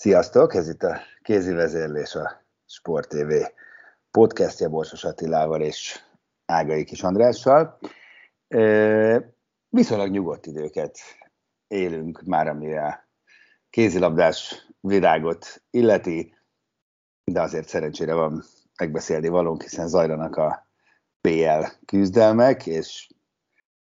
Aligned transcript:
Sziasztok, 0.00 0.54
ez 0.54 0.68
itt 0.68 0.82
a 0.82 1.00
kézi 1.22 1.52
vezérlés 1.52 2.14
a 2.14 2.44
Sport 2.66 3.08
TV 3.08 3.32
podcastja 4.10 4.68
Borsos 4.68 5.04
Attilával 5.04 5.60
és 5.60 6.00
Ágai 6.46 6.84
Kis 6.84 7.02
Andrással. 7.02 7.78
Viszonylag 9.68 10.10
nyugodt 10.10 10.46
időket 10.46 10.98
élünk 11.66 12.22
már, 12.26 12.48
ami 12.48 12.76
a 12.76 13.08
kézilabdás 13.70 14.68
virágot 14.80 15.62
illeti, 15.70 16.34
de 17.24 17.40
azért 17.40 17.68
szerencsére 17.68 18.14
van 18.14 18.44
megbeszélni 18.78 19.28
valónk, 19.28 19.62
hiszen 19.62 19.88
zajlanak 19.88 20.36
a 20.36 20.68
PL 21.20 21.64
küzdelmek, 21.86 22.66
és 22.66 23.08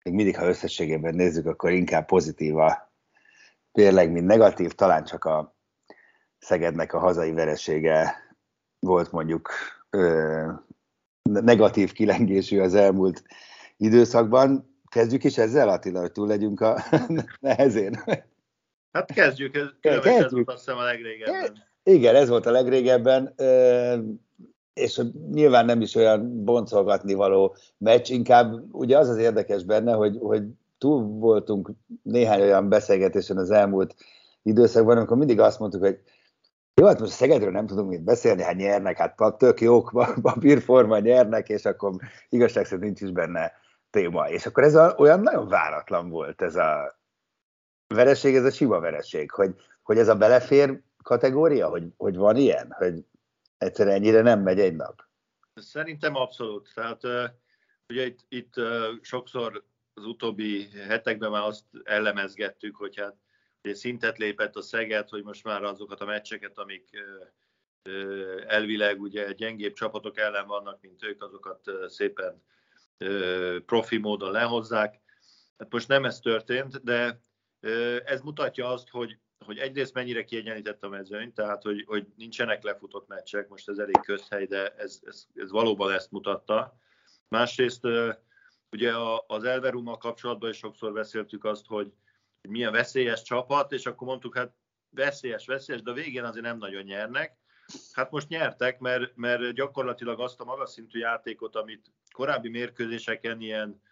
még 0.03 0.15
mindig, 0.15 0.37
ha 0.37 0.47
összességében 0.47 1.15
nézzük, 1.15 1.47
akkor 1.47 1.73
inkább 1.73 2.07
pozitív 2.07 2.57
a 2.57 2.93
tényleg, 3.73 4.13
mint 4.13 4.27
negatív, 4.27 4.73
talán 4.73 5.05
csak 5.05 5.25
a 5.25 5.54
Szegednek 6.45 6.93
a 6.93 6.99
hazai 6.99 7.33
veresége 7.33 8.15
volt 8.79 9.13
mondjuk 9.13 9.51
ö, 9.91 10.51
negatív 11.23 11.93
kilengésű 11.93 12.61
az 12.61 12.75
elmúlt 12.75 13.23
időszakban. 13.77 14.79
Kezdjük 14.91 15.25
is 15.25 15.39
ezzel, 15.39 15.69
Attila, 15.69 16.01
hogy 16.01 16.13
túl 16.13 16.27
legyünk 16.27 16.61
a 16.61 16.83
nehezén. 17.41 18.03
Hát 18.93 19.13
kezdjük, 19.13 19.57
ez, 19.57 19.67
kezdjük. 19.81 20.05
ez 20.05 20.33
volt 20.33 20.49
azt 20.49 20.65
hiszem 20.65 20.79
a 20.79 20.85
legrégebben. 20.85 21.63
Igen, 21.83 22.15
ez 22.15 22.29
volt 22.29 22.47
a 22.47 22.51
legrégebben, 22.51 23.35
és 24.75 25.01
nyilván 25.33 25.65
nem 25.65 25.81
is 25.81 25.95
olyan 25.95 26.45
boncolgatni 26.45 27.15
való 27.15 27.57
meccs, 27.79 28.11
inkább 28.11 28.75
ugye 28.75 28.99
az 28.99 29.09
az 29.09 29.19
érdekes 29.19 29.65
benne, 29.65 29.93
hogy, 29.93 30.19
hogy 30.21 30.43
túl 30.79 31.03
voltunk 31.03 31.71
néhány 32.03 32.41
olyan 32.41 32.69
beszélgetésen 32.69 33.37
az 33.37 33.51
elmúlt 33.51 33.95
időszakban, 34.43 34.97
amikor 34.97 35.17
mindig 35.17 35.41
azt 35.41 35.59
mondtuk, 35.59 35.81
hogy 35.81 36.01
jó, 36.75 36.87
hát 36.87 36.99
most 36.99 37.13
a 37.13 37.15
Szegedről 37.15 37.51
nem 37.51 37.67
tudunk 37.67 37.89
mit 37.89 38.03
beszélni, 38.03 38.43
hát 38.43 38.57
nyernek, 38.57 38.97
hát 38.97 39.37
tök 39.39 39.61
jók, 39.61 39.91
papírforma 40.23 40.99
nyernek, 40.99 41.49
és 41.49 41.65
akkor 41.65 41.95
igazság 42.29 42.65
szerint 42.65 42.85
nincs 42.85 43.01
is 43.01 43.11
benne 43.11 43.53
téma. 43.91 44.29
És 44.29 44.47
akkor 44.47 44.63
ez 44.63 44.75
a, 44.75 44.95
olyan 44.99 45.21
nagyon 45.21 45.49
váratlan 45.49 46.09
volt 46.09 46.43
ez 46.43 46.57
a 46.57 46.99
vereség, 47.95 48.35
ez 48.35 48.45
a 48.45 48.51
sima 48.51 48.81
vereség, 48.81 49.31
hogy, 49.31 49.55
hogy 49.83 49.99
ez 49.99 50.09
a 50.09 50.17
belefér 50.17 50.83
kategória, 51.03 51.69
hogy, 51.69 51.87
hogy 51.97 52.17
van 52.17 52.37
ilyen, 52.37 52.73
hogy 52.79 53.05
egyszerűen 53.59 53.97
ennyire 53.97 54.21
nem 54.21 54.43
megy 54.43 54.61
egy 54.61 54.77
nap. 54.77 55.03
Szerintem 55.55 56.15
abszolút. 56.15 56.71
Tehát 56.75 57.03
ugye 57.89 58.05
itt, 58.05 58.19
itt 58.29 58.55
sokszor 59.01 59.65
az 59.95 60.05
utóbbi 60.05 60.69
hetekben 60.89 61.31
már 61.31 61.43
azt 61.43 61.65
elemezgettük, 61.85 62.77
hogy 62.77 62.97
hát 62.97 63.17
szintet 63.73 64.19
lépett 64.19 64.57
a 64.57 64.63
Szeged, 64.63 65.09
hogy 65.09 65.23
most 65.23 65.45
már 65.45 65.63
azokat 65.63 66.01
a 66.01 66.05
meccseket, 66.05 66.59
amik 66.59 66.91
elvileg 68.47 69.01
ugye 69.01 69.33
gyengébb 69.33 69.73
csapatok 69.73 70.19
ellen 70.19 70.47
vannak, 70.47 70.81
mint 70.81 71.05
ők, 71.05 71.23
azokat 71.23 71.71
szépen 71.87 72.43
profi 73.67 73.97
módon 73.97 74.31
lehozzák. 74.31 75.01
Hát 75.59 75.73
most 75.73 75.89
nem 75.89 76.05
ez 76.05 76.19
történt, 76.19 76.83
de 76.85 77.21
ez 78.05 78.21
mutatja 78.21 78.69
azt, 78.69 78.89
hogy, 78.89 79.19
hogy 79.45 79.59
egyrészt 79.59 79.95
mennyire 79.95 80.25
kiegyenlített 80.25 80.83
a 80.83 80.89
mezőny, 80.89 81.33
tehát 81.33 81.63
hogy, 81.63 81.85
hogy 81.87 82.07
nincsenek 82.17 82.63
lefutott 82.63 83.09
meccsek, 83.09 83.49
most 83.49 83.69
ez 83.69 83.79
elég 83.79 84.01
közhely, 84.01 84.47
de 84.47 84.69
ez, 84.69 85.01
ez, 85.05 85.27
ez 85.35 85.51
valóban 85.51 85.93
ezt 85.93 86.11
mutatta. 86.11 86.79
Másrészt 87.29 87.87
ugye 88.71 88.93
az 89.27 89.45
Elverummal 89.45 89.99
kapcsolatban 89.99 90.51
is 90.51 90.57
sokszor 90.57 90.93
beszéltük 90.93 91.45
azt, 91.45 91.67
hogy 91.67 91.93
hogy 92.45 92.53
milyen 92.53 92.73
veszélyes 92.73 93.23
csapat, 93.23 93.73
és 93.73 93.87
akkor 93.87 94.07
mondtuk, 94.07 94.37
hát 94.37 94.53
veszélyes, 94.91 95.47
veszélyes, 95.47 95.83
de 95.83 95.91
a 95.91 95.95
végén 95.95 96.25
azért 96.25 96.45
nem 96.45 96.59
nagyon 96.59 96.83
nyernek. 96.83 97.37
Hát 97.93 98.11
most 98.11 98.29
nyertek, 98.29 98.79
mert, 98.79 99.17
mert 99.17 99.53
gyakorlatilag 99.53 100.21
azt 100.21 100.41
a 100.41 100.45
magas 100.45 100.71
szintű 100.71 100.99
játékot, 100.99 101.57
amit 101.57 101.91
korábbi 102.11 102.49
mérkőzéseken 102.49 103.41
ilyen 103.41 103.83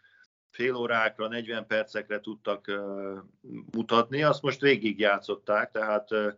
fél 0.50 0.74
órákra, 0.74 1.28
40 1.28 1.66
percekre 1.66 2.20
tudtak 2.20 2.64
uh, 2.68 3.18
mutatni, 3.72 4.22
azt 4.22 4.42
most 4.42 4.60
végig 4.60 4.98
játszották, 4.98 5.70
tehát 5.70 6.10
uh, 6.10 6.32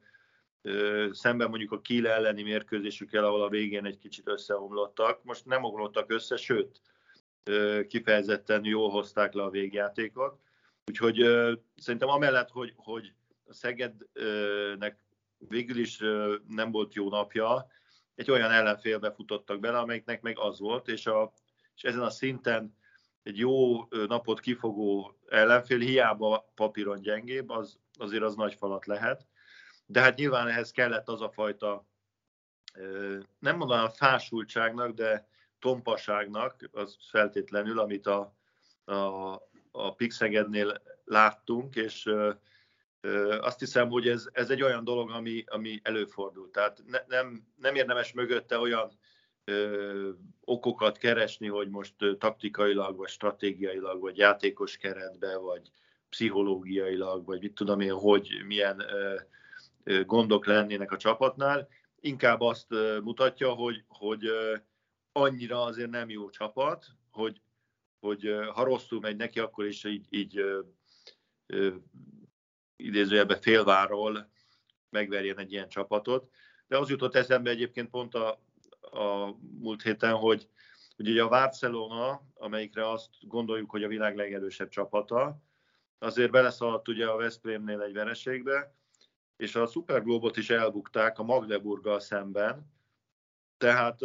szemben 1.12 1.48
mondjuk 1.48 1.72
a 1.72 1.80
Kiel 1.80 2.06
elleni 2.06 2.42
mérkőzésükkel, 2.42 3.24
ahol 3.24 3.42
a 3.42 3.48
végén 3.48 3.84
egy 3.84 3.98
kicsit 3.98 4.28
összeomlottak, 4.28 5.24
most 5.24 5.44
nem 5.44 5.64
omlottak 5.64 6.12
össze, 6.12 6.36
sőt, 6.36 6.80
kifejezetten 7.88 8.64
jól 8.64 8.90
hozták 8.90 9.32
le 9.32 9.42
a 9.42 9.50
végjátékot. 9.50 10.38
Úgyhogy 10.86 11.16
szerintem 11.76 12.08
amellett, 12.08 12.50
hogy, 12.50 12.72
hogy 12.76 13.12
a 13.44 13.52
Szegednek 13.52 14.98
végül 15.38 15.76
is 15.76 15.98
nem 16.48 16.70
volt 16.70 16.94
jó 16.94 17.08
napja, 17.08 17.66
egy 18.14 18.30
olyan 18.30 18.50
ellenfélbe 18.50 19.12
futottak 19.12 19.60
bele, 19.60 19.78
amelyiknek 19.78 20.22
meg 20.22 20.38
az 20.38 20.58
volt, 20.58 20.88
és, 20.88 21.06
a, 21.06 21.32
és 21.76 21.82
ezen 21.82 22.02
a 22.02 22.10
szinten 22.10 22.76
egy 23.22 23.38
jó 23.38 23.84
napot 24.06 24.40
kifogó 24.40 25.18
ellenfél, 25.28 25.78
hiába 25.78 26.52
papíron 26.54 27.00
gyengébb, 27.00 27.50
az, 27.50 27.78
azért 27.98 28.22
az 28.22 28.34
nagy 28.34 28.54
falat 28.54 28.86
lehet. 28.86 29.26
De 29.86 30.00
hát 30.00 30.16
nyilván 30.16 30.48
ehhez 30.48 30.70
kellett 30.70 31.08
az 31.08 31.20
a 31.20 31.30
fajta, 31.30 31.86
nem 33.38 33.56
mondanám 33.56 33.88
fásultságnak, 33.88 34.94
de 34.94 35.28
tompaságnak, 35.58 36.68
az 36.72 36.96
feltétlenül, 37.10 37.78
amit 37.78 38.06
a, 38.06 38.34
a, 38.84 38.94
a 39.76 39.94
Pixegednél 39.94 40.82
láttunk, 41.04 41.76
és 41.76 42.10
azt 43.40 43.58
hiszem, 43.58 43.88
hogy 43.88 44.08
ez, 44.08 44.28
ez 44.32 44.50
egy 44.50 44.62
olyan 44.62 44.84
dolog, 44.84 45.10
ami, 45.10 45.44
ami 45.46 45.80
előfordul. 45.82 46.50
Tehát 46.50 46.82
ne, 46.86 46.98
nem, 47.06 47.46
nem 47.56 47.74
érdemes 47.74 48.12
mögötte 48.12 48.58
olyan 48.58 48.98
ö, 49.44 50.10
okokat 50.44 50.98
keresni, 50.98 51.48
hogy 51.48 51.68
most 51.68 51.94
ö, 51.98 52.16
taktikailag, 52.16 52.96
vagy 52.96 53.08
stratégiailag, 53.08 54.00
vagy 54.00 54.16
játékos 54.16 54.76
keretbe, 54.76 55.36
vagy 55.36 55.70
pszichológiailag, 56.08 57.24
vagy 57.24 57.40
mit 57.40 57.54
tudom 57.54 57.80
én, 57.80 57.92
hogy 57.92 58.42
milyen 58.46 58.80
ö, 58.80 59.14
ö, 59.84 60.04
gondok 60.04 60.46
lennének 60.46 60.92
a 60.92 60.96
csapatnál. 60.96 61.68
Inkább 62.00 62.40
azt 62.40 62.72
ö, 62.72 62.98
mutatja, 63.00 63.50
hogy, 63.50 63.84
hogy 63.88 64.26
ö, 64.26 64.56
annyira 65.12 65.62
azért 65.62 65.90
nem 65.90 66.10
jó 66.10 66.30
csapat, 66.30 66.86
hogy 67.10 67.40
hogy 68.04 68.34
ha 68.54 68.64
rosszul 68.64 69.00
megy 69.00 69.16
neki, 69.16 69.40
akkor 69.40 69.66
is 69.66 69.84
így, 69.84 70.06
így 70.10 70.44
idézőjelben 72.76 73.40
félváról 73.40 74.30
megverjen 74.90 75.38
egy 75.38 75.52
ilyen 75.52 75.68
csapatot. 75.68 76.30
De 76.66 76.78
az 76.78 76.90
jutott 76.90 77.14
eszembe 77.14 77.50
egyébként 77.50 77.90
pont 77.90 78.14
a, 78.14 78.30
a 78.80 79.36
múlt 79.58 79.82
héten, 79.82 80.14
hogy, 80.14 80.48
hogy 80.96 81.08
ugye 81.08 81.22
a 81.22 81.28
Barcelona, 81.28 82.22
amelyikre 82.34 82.90
azt 82.90 83.10
gondoljuk, 83.20 83.70
hogy 83.70 83.82
a 83.82 83.88
világ 83.88 84.16
legerősebb 84.16 84.68
csapata, 84.68 85.42
azért 85.98 86.30
beleszaladt 86.30 86.88
ugye 86.88 87.06
a 87.06 87.16
Veszprémnél 87.16 87.80
egy 87.80 87.92
vereségbe, 87.92 88.74
és 89.36 89.54
a 89.54 89.66
Superglobot 89.66 90.36
is 90.36 90.50
elbukták 90.50 91.18
a 91.18 91.22
Magdeburggal 91.22 92.00
szemben. 92.00 92.72
Tehát... 93.56 94.00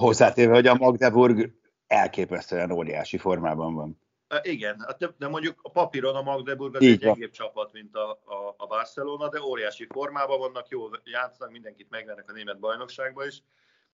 Hozzátéve, 0.00 0.54
hogy 0.54 0.66
a 0.66 0.74
Magdeburg 0.74 1.58
elképesztően 1.88 2.70
óriási 2.70 3.18
formában 3.18 3.74
van. 3.74 4.00
Igen, 4.42 4.84
hát 4.86 5.16
de 5.18 5.28
mondjuk 5.28 5.58
a 5.62 5.70
papíron 5.70 6.14
a 6.14 6.22
Magdeburg 6.22 6.74
az 6.74 6.82
egy 6.82 6.98
gyengébb 6.98 7.30
csapat, 7.30 7.72
mint 7.72 7.96
a, 7.96 8.10
a, 8.10 8.54
a 8.56 8.66
Barcelona, 8.66 9.28
de 9.28 9.42
óriási 9.42 9.86
formában 9.90 10.38
vannak, 10.38 10.68
jól 10.68 11.00
játszanak, 11.04 11.52
mindenkit 11.52 11.90
megvernek 11.90 12.30
a 12.30 12.32
német 12.32 12.58
bajnokságban 12.58 13.26
is. 13.26 13.42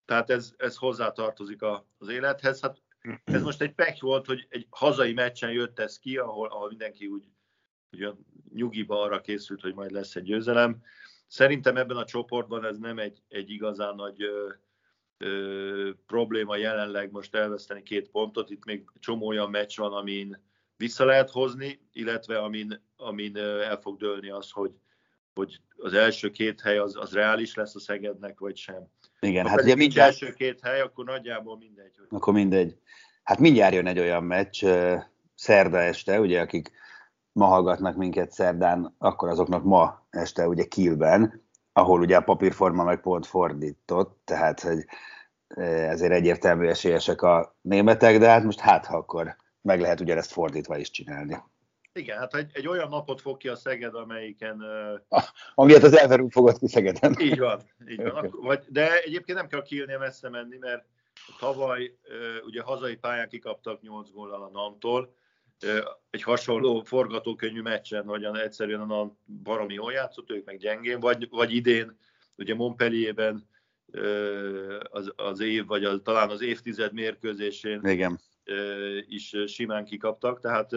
Tehát 0.04 0.30
ez, 0.30 0.52
ez 0.56 0.76
hozzátartozik 0.76 1.62
az 1.98 2.08
élethez. 2.08 2.60
Hát 2.60 2.82
ez 3.24 3.42
most 3.42 3.62
egy 3.62 3.74
pek 3.74 4.00
volt, 4.00 4.26
hogy 4.26 4.46
egy 4.48 4.66
hazai 4.70 5.12
meccsen 5.12 5.50
jött 5.50 5.78
ez 5.78 5.98
ki, 5.98 6.16
ahol, 6.16 6.48
ahol 6.48 6.68
mindenki 6.68 7.06
úgy, 7.06 7.28
úgy 7.90 8.14
nyugiba 8.54 9.00
arra 9.00 9.20
készült, 9.20 9.60
hogy 9.60 9.74
majd 9.74 9.90
lesz 9.90 10.16
egy 10.16 10.22
győzelem. 10.22 10.82
Szerintem 11.26 11.76
ebben 11.76 11.96
a 11.96 12.04
csoportban 12.04 12.64
ez 12.64 12.78
nem 12.78 12.98
egy, 12.98 13.22
egy 13.28 13.50
igazán 13.50 13.94
nagy 13.94 14.22
ö, 15.24 15.90
probléma 16.06 16.56
jelenleg 16.56 17.10
most 17.10 17.34
elveszteni 17.34 17.82
két 17.82 18.10
pontot. 18.10 18.50
Itt 18.50 18.64
még 18.64 18.84
csomó 19.00 19.26
olyan 19.26 19.50
meccs 19.50 19.78
van, 19.78 19.92
amin 19.92 20.42
vissza 20.76 21.04
lehet 21.04 21.30
hozni, 21.30 21.80
illetve 21.92 22.38
amin, 22.38 22.84
amin 22.96 23.36
el 23.38 23.76
fog 23.80 23.96
dőlni 23.96 24.30
az, 24.30 24.50
hogy, 24.50 24.72
hogy 25.34 25.60
az 25.76 25.92
első 25.92 26.30
két 26.30 26.60
hely 26.60 26.78
az, 26.78 26.96
az 26.96 27.12
reális 27.12 27.54
lesz 27.54 27.74
a 27.74 27.80
Szegednek, 27.80 28.38
vagy 28.38 28.56
sem. 28.56 28.88
Igen, 29.20 29.44
ha 29.44 29.50
hát 29.50 29.62
ugye 29.62 29.74
mindjárt... 29.74 30.10
első 30.10 30.32
két 30.32 30.60
hely, 30.60 30.80
akkor 30.80 31.04
nagyjából 31.04 31.56
mindegy. 31.56 31.96
Hogy... 31.96 32.06
Akkor 32.10 32.32
mindegy. 32.32 32.78
Hát 33.22 33.38
mindjárt 33.38 33.74
jön 33.74 33.86
egy 33.86 33.98
olyan 33.98 34.24
meccs, 34.24 34.64
szerda 35.34 35.78
este, 35.78 36.20
ugye, 36.20 36.40
akik 36.40 36.70
ma 37.32 37.46
hallgatnak 37.46 37.96
minket 37.96 38.32
szerdán, 38.32 38.94
akkor 38.98 39.28
azoknak 39.28 39.64
ma 39.64 40.06
este 40.10 40.48
ugye 40.48 40.64
Kielben, 40.64 41.43
ahol 41.76 42.00
ugye 42.00 42.16
a 42.16 42.22
papírforma 42.22 42.84
meg 42.84 43.00
pont 43.00 43.26
fordított, 43.26 44.20
tehát 44.24 44.60
hogy 44.60 44.84
ezért 45.64 46.12
egyértelmű 46.12 46.66
esélyesek 46.66 47.22
a 47.22 47.56
németek, 47.60 48.18
de 48.18 48.28
hát 48.28 48.44
most 48.44 48.60
hát, 48.60 48.86
ha 48.86 48.96
akkor 48.96 49.36
meg 49.60 49.80
lehet 49.80 50.00
ugyanezt 50.00 50.32
fordítva 50.32 50.76
is 50.78 50.90
csinálni. 50.90 51.42
Igen, 51.92 52.18
hát 52.18 52.34
egy, 52.34 52.50
egy 52.54 52.68
olyan 52.68 52.88
napot 52.88 53.20
fog 53.20 53.36
ki 53.36 53.48
a 53.48 53.56
Szeged, 53.56 53.94
amelyiken... 53.94 54.60
Uh, 55.08 55.22
amiért 55.54 55.82
az 55.82 55.96
Elverünk 55.96 56.32
fogott 56.32 56.58
ki 56.58 56.68
Szegeden. 56.68 57.16
Így 57.20 57.38
van, 57.38 57.60
így 57.88 58.02
van. 58.02 58.26
Okay. 58.26 58.30
Vagy, 58.42 58.64
de 58.68 59.02
egyébként 59.02 59.38
nem 59.38 59.48
kell 59.48 59.62
Kielnél 59.62 59.98
messze 59.98 60.28
menni, 60.28 60.56
mert 60.60 60.84
tavaly 61.38 61.96
ugye 62.46 62.62
hazai 62.62 62.96
pályán 62.96 63.28
kikaptak 63.28 63.80
8 63.80 64.10
góllal 64.10 64.42
a 64.42 64.50
Namtól, 64.52 65.14
egy 66.10 66.22
hasonló 66.22 66.82
forgatókönyvű 66.82 67.60
meccsen, 67.60 68.04
hogy 68.04 68.24
egyszerűen 68.24 68.80
a 68.80 69.16
baromi 69.42 69.74
jól 69.74 69.92
játszott, 69.92 70.30
ők 70.30 70.44
meg 70.44 70.58
gyengén, 70.58 71.00
vagy, 71.00 71.28
vagy 71.30 71.54
idén, 71.54 71.98
ugye 72.36 72.54
Montpellierben 72.54 73.48
az, 74.90 75.12
az 75.16 75.40
év, 75.40 75.66
vagy 75.66 75.84
az, 75.84 76.00
talán 76.02 76.30
az 76.30 76.42
évtized 76.42 76.92
mérkőzésén 76.92 77.80
Igen. 77.84 78.20
is 79.06 79.34
simán 79.46 79.84
kikaptak, 79.84 80.40
tehát 80.40 80.70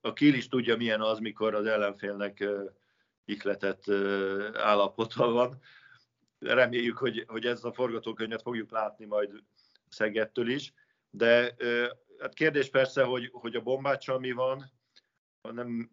a 0.00 0.12
Kiel 0.12 0.34
is 0.34 0.48
tudja, 0.48 0.76
milyen 0.76 1.00
az, 1.00 1.18
mikor 1.18 1.54
az 1.54 1.66
ellenfélnek 1.66 2.44
ihletett 3.24 3.90
állapota 4.54 5.30
van. 5.30 5.58
Reméljük, 6.38 6.96
hogy, 6.96 7.24
hogy 7.26 7.46
ezt 7.46 7.64
a 7.64 7.72
forgatókönyvet 7.72 8.42
fogjuk 8.42 8.70
látni 8.70 9.04
majd 9.04 9.30
Szegettől 9.88 10.48
is, 10.48 10.72
de 11.10 11.54
hát 12.22 12.34
kérdés 12.34 12.70
persze, 12.70 13.02
hogy, 13.02 13.28
hogy 13.32 13.56
a 13.56 13.60
bombáccsal 13.60 14.18
mi 14.18 14.32
van, 14.32 14.70
nem 15.52 15.90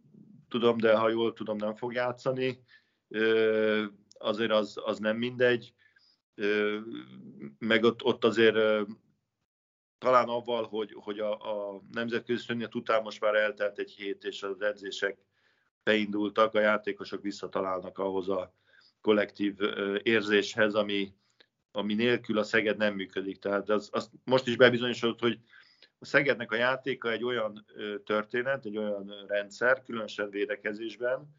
tudom, 0.47 0.77
de 0.77 0.95
ha 0.95 1.09
jól 1.09 1.33
tudom, 1.33 1.57
nem 1.57 1.75
fog 1.75 1.93
játszani. 1.93 2.63
Azért 4.17 4.51
az, 4.51 4.79
az 4.83 4.99
nem 4.99 5.17
mindegy. 5.17 5.73
Meg 7.57 7.83
ott, 7.83 8.03
ott 8.03 8.23
azért 8.23 8.87
talán 9.97 10.27
avval, 10.27 10.63
hogy, 10.67 10.93
hogy 10.93 11.19
a, 11.19 11.31
a 11.31 11.81
nemzetközi 11.91 12.43
szönnyet 12.43 12.75
után 12.75 13.01
most 13.01 13.21
már 13.21 13.35
eltelt 13.35 13.79
egy 13.79 13.91
hét, 13.91 14.23
és 14.23 14.43
az 14.43 14.61
edzések 14.61 15.17
beindultak, 15.83 16.53
a 16.53 16.59
játékosok 16.59 17.21
visszatalálnak 17.21 17.97
ahhoz 17.97 18.29
a 18.29 18.53
kollektív 19.01 19.55
érzéshez, 20.03 20.75
ami, 20.75 21.13
ami 21.71 21.93
nélkül 21.93 22.37
a 22.37 22.43
Szeged 22.43 22.77
nem 22.77 22.95
működik. 22.95 23.39
Tehát 23.39 23.69
az, 23.69 23.89
az 23.91 24.09
most 24.23 24.47
is 24.47 24.55
bebizonyosodott, 24.55 25.19
hogy 25.19 25.39
a 25.99 26.05
Szegednek 26.05 26.51
a 26.51 26.55
játéka 26.55 27.11
egy 27.11 27.23
olyan 27.23 27.65
történet, 28.05 28.65
egy 28.65 28.77
olyan 28.77 29.25
rendszer, 29.27 29.83
különösen 29.83 30.29
védekezésben, 30.29 31.35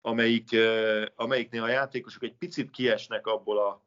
amelyik, 0.00 0.56
amelyiknél 1.14 1.62
a 1.62 1.68
játékosok 1.68 2.22
egy 2.22 2.34
picit 2.34 2.70
kiesnek 2.70 3.26
abból 3.26 3.58
a 3.58 3.84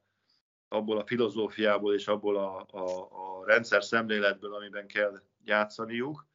abból 0.67 0.97
a 0.97 1.05
filozófiából 1.05 1.93
és 1.93 2.07
abból 2.07 2.37
a, 2.37 2.65
a, 2.71 3.07
a 3.11 3.45
rendszer 3.45 3.83
szemléletből, 3.83 4.53
amiben 4.53 4.87
kell 4.87 5.21
játszaniuk, 5.43 6.27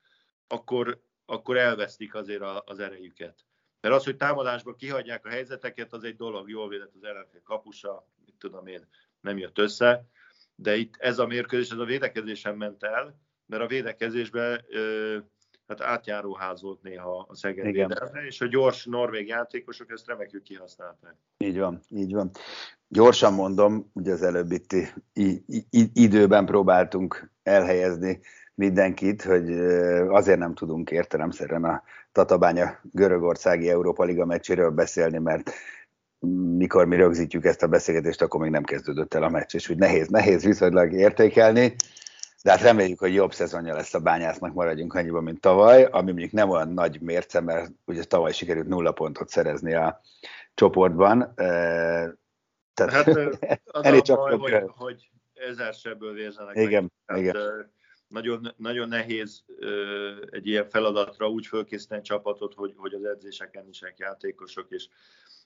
akkor, 0.47 1.03
akkor 1.25 1.57
elvesztik 1.57 2.15
azért 2.15 2.41
a, 2.41 2.63
az 2.67 2.79
erejüket. 2.79 3.45
Mert 3.81 3.95
az, 3.95 4.05
hogy 4.05 4.17
támadásban 4.17 4.77
kihagyják 4.77 5.27
a 5.27 5.29
helyzeteket, 5.29 5.93
az 5.93 6.05
egy 6.05 6.17
dolog, 6.17 6.49
jól 6.49 6.69
védett 6.69 6.95
az 6.95 7.05
ellenfél 7.05 7.43
kapusa, 7.43 8.09
mit 8.25 8.35
tudom 8.39 8.67
én, 8.67 8.89
nem 9.21 9.39
jött 9.39 9.59
össze, 9.59 10.05
de 10.55 10.77
itt 10.77 10.97
ez 10.97 11.19
a 11.19 11.27
mérkőzés, 11.27 11.71
ez 11.71 11.79
a 11.79 11.85
védekezésen 11.85 12.57
ment 12.57 12.83
el, 12.83 13.21
mert 13.47 13.63
a 13.63 13.67
védekezésben 13.67 14.65
hát 15.67 15.81
átjáróház 15.81 16.63
volt 16.63 16.83
néha 16.83 17.27
a 17.29 17.35
Szeged 17.35 17.65
védelme, 17.65 18.25
és 18.27 18.41
a 18.41 18.47
gyors 18.47 18.85
norvég 18.85 19.27
játékosok 19.27 19.91
ezt 19.91 20.07
remekül 20.07 20.43
kihasználták. 20.43 21.15
Így 21.39 21.59
van, 21.59 21.81
így 21.89 22.13
van. 22.13 22.31
Gyorsan 22.89 23.35
mondom, 23.35 23.91
ugye 23.93 24.13
az 24.13 24.23
előbb 24.23 24.53
itt 24.53 24.75
időben 25.93 26.47
próbáltunk 26.47 27.31
elhelyezni 27.43 28.21
mindenkit, 28.55 29.23
hogy 29.23 29.51
azért 30.09 30.39
nem 30.39 30.55
tudunk 30.55 30.91
értelemszerűen 30.91 31.65
a 31.65 31.83
Tatabánya 32.13 32.79
Görögországi 32.83 33.71
Európa 33.71 34.05
Liga 34.05 34.25
meccséről 34.25 34.71
beszélni, 34.71 35.19
mert 35.19 35.51
mikor 36.57 36.87
mi 36.87 36.97
rögzítjük 36.97 37.45
ezt 37.45 37.63
a 37.63 37.67
beszélgetést, 37.67 38.23
akkor 38.23 38.41
még 38.41 38.51
nem 38.51 38.63
kezdődött 38.63 39.15
el 39.15 39.23
a 39.23 39.29
meccs, 39.29 39.55
és 39.55 39.69
úgy 39.69 39.79
nehéz, 39.79 40.09
nehéz 40.09 40.45
viszonylag 40.45 40.93
értékelni, 40.93 41.75
de 42.43 42.51
hát 42.51 42.61
reméljük, 42.61 42.99
hogy 42.99 43.15
jobb 43.15 43.33
szezonja 43.33 43.75
lesz 43.75 43.95
a 43.95 44.01
bányásznak, 44.01 44.55
maradjunk 44.55 44.95
annyiban, 44.95 45.23
mint 45.23 45.41
tavaly, 45.41 45.85
ami 45.85 46.11
mondjuk 46.11 46.33
nem 46.33 46.51
olyan 46.51 46.69
nagy 46.69 47.01
mérce, 47.01 47.41
mert 47.41 47.71
ugye 47.85 48.05
tavaly 48.05 48.33
sikerült 48.33 48.69
nulla 48.69 48.93
pontot 48.93 49.29
szerezni 49.29 49.75
a 49.75 50.01
csoportban, 50.55 51.33
tehát, 52.75 52.93
hát 52.93 53.07
az 53.65 53.85
elég 53.85 54.03
csak 54.03 54.39
baj, 54.39 54.39
hogy, 54.39 54.71
hogy 54.77 55.11
ezer 55.35 55.75
sebből 55.75 56.13
vérzenek. 56.13 56.57
Igen, 56.57 56.93
meg. 57.07 57.21
igen. 57.21 57.37
Nagyon, 58.09 58.55
nagyon 58.57 58.89
nehéz 58.89 59.45
egy 60.31 60.47
ilyen 60.47 60.69
feladatra 60.69 61.29
úgy 61.29 61.47
fölkészíteni 61.47 62.01
a 62.01 62.05
csapatot, 62.05 62.55
hogy, 62.55 62.75
hogy 62.77 62.95
az 62.95 63.05
edzéseken 63.05 63.69
is 63.69 63.83
játékosok, 63.97 64.67
és 64.71 64.89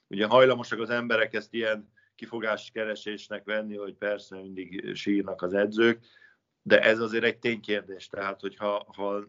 ugye 0.08 0.26
hajlamosak 0.26 0.80
az 0.80 0.90
emberek 0.90 1.34
ezt 1.34 1.54
ilyen 1.54 1.92
keresésnek 2.72 3.44
venni, 3.44 3.76
hogy 3.76 3.94
persze 3.94 4.36
mindig 4.36 4.94
sírnak 4.94 5.42
az 5.42 5.54
edzők, 5.54 5.98
de 6.66 6.80
ez 6.80 7.00
azért 7.00 7.24
egy 7.24 7.38
ténykérdés, 7.38 8.08
tehát 8.08 8.40
hogyha 8.40 8.86
ha 8.96 9.24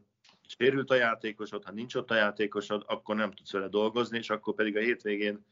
sérült 0.48 0.92
a 0.92 0.96
játékosod, 0.96 1.64
ha 1.64 1.72
nincs 1.72 1.96
ott 1.96 2.12
a 2.12 2.16
játékosod, 2.16 2.84
akkor 2.88 3.16
nem 3.16 3.32
tudsz 3.32 3.52
vele 3.52 3.68
dolgozni, 3.68 4.18
és 4.18 4.30
akkor 4.30 4.54
pedig 4.54 4.78
a 4.78 4.80
hétvégén 4.80 5.46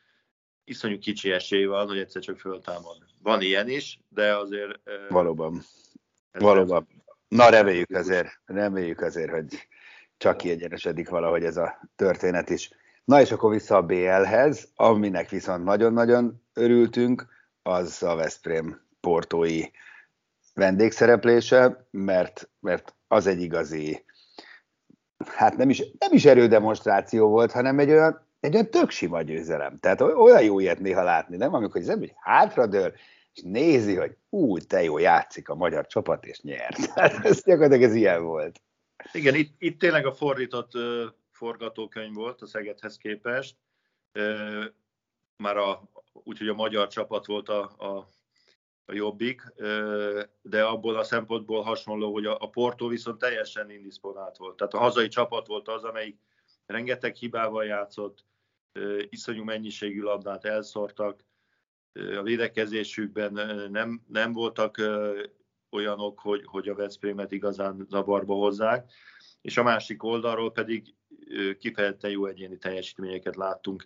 iszonyú 0.63 0.99
kicsi 0.99 1.31
esély 1.31 1.65
van, 1.65 1.87
hogy 1.87 1.97
egyszer 1.97 2.21
csak 2.21 2.39
föltámad. 2.39 2.97
Van 3.21 3.41
ilyen 3.41 3.69
is, 3.69 3.99
de 4.09 4.35
azért... 4.35 4.79
Valóban. 5.09 5.61
Valóban. 6.31 6.87
Na 7.27 7.49
reméljük 7.49 7.91
azért, 7.91 8.39
reméljük 8.45 9.01
azért, 9.01 9.31
hogy 9.31 9.67
csak 10.17 10.37
kiegyenesedik 10.37 11.09
valahogy 11.09 11.43
ez 11.43 11.57
a 11.57 11.79
történet 11.95 12.49
is. 12.49 12.69
Na 13.03 13.21
és 13.21 13.31
akkor 13.31 13.51
vissza 13.51 13.75
a 13.75 13.85
BL-hez, 13.85 14.71
aminek 14.75 15.29
viszont 15.29 15.63
nagyon-nagyon 15.63 16.41
örültünk, 16.53 17.27
az 17.61 18.03
a 18.03 18.15
Veszprém 18.15 18.81
portói 18.99 19.61
vendégszereplése, 20.55 21.87
mert, 21.91 22.49
mert 22.59 22.95
az 23.07 23.27
egy 23.27 23.41
igazi, 23.41 24.05
hát 25.25 25.57
nem 25.57 25.69
is, 25.69 25.83
nem 25.99 26.13
is 26.13 26.25
erődemonstráció 26.25 27.29
volt, 27.29 27.51
hanem 27.51 27.79
egy 27.79 27.89
olyan 27.89 28.23
egy 28.45 28.53
olyan 28.53 28.69
tök 28.69 28.89
sima 28.89 29.21
győzelem. 29.21 29.79
Tehát 29.79 30.01
olyan 30.01 30.43
jó 30.43 30.59
ilyet 30.59 30.79
néha 30.79 31.03
látni, 31.03 31.37
nem? 31.37 31.53
Amikor 31.53 31.81
az 31.81 31.89
ember 31.89 32.09
hátradől, 32.15 32.93
és 33.33 33.41
nézi, 33.41 33.95
hogy 33.95 34.17
ú, 34.29 34.57
te 34.57 34.83
jó 34.83 34.97
játszik 34.97 35.49
a 35.49 35.55
magyar 35.55 35.87
csapat, 35.87 36.25
és 36.25 36.41
nyert. 36.41 36.85
Hát 36.95 37.25
ez 37.25 37.43
gyakorlatilag 37.43 37.83
ez 37.83 37.95
ilyen 37.95 38.23
volt. 38.23 38.61
Igen, 39.11 39.35
itt, 39.35 39.55
itt 39.57 39.79
tényleg 39.79 40.05
a 40.05 40.13
fordított 40.13 40.71
forgatókönyv 41.31 42.13
volt 42.13 42.41
a 42.41 42.47
Szegedhez 42.47 42.97
képest. 42.97 43.55
Már 45.37 45.57
a, 45.57 45.89
úgyhogy 46.13 46.47
a 46.47 46.53
magyar 46.53 46.87
csapat 46.87 47.25
volt 47.25 47.49
a, 47.49 47.61
a, 47.63 48.07
a 48.85 48.93
jobbik, 48.93 49.53
de 50.41 50.63
abból 50.63 50.95
a 50.95 51.03
szempontból 51.03 51.61
hasonló, 51.61 52.13
hogy 52.13 52.25
a, 52.25 52.49
Porto 52.49 52.87
viszont 52.87 53.19
teljesen 53.19 53.69
indisponált 53.69 54.37
volt. 54.37 54.57
Tehát 54.57 54.73
a 54.73 54.77
hazai 54.77 55.07
csapat 55.07 55.47
volt 55.47 55.67
az, 55.67 55.83
amelyik 55.83 56.17
rengeteg 56.65 57.15
hibával 57.15 57.65
játszott, 57.65 58.25
iszonyú 59.09 59.43
mennyiségű 59.43 60.01
labdát 60.01 60.45
elszórtak, 60.45 61.25
a 62.17 62.21
védekezésükben 62.21 63.33
nem, 63.71 64.01
nem 64.07 64.33
voltak 64.33 64.81
olyanok, 65.69 66.19
hogy, 66.19 66.41
hogy 66.45 66.69
a 66.69 66.75
Veszprémet 66.75 67.31
igazán 67.31 67.85
zavarba 67.89 68.33
hozzák, 68.33 68.91
és 69.41 69.57
a 69.57 69.63
másik 69.63 70.03
oldalról 70.03 70.51
pedig 70.51 70.95
kifejezetten 71.59 72.11
jó 72.11 72.25
egyéni 72.25 72.57
teljesítményeket 72.57 73.35
láttunk 73.35 73.85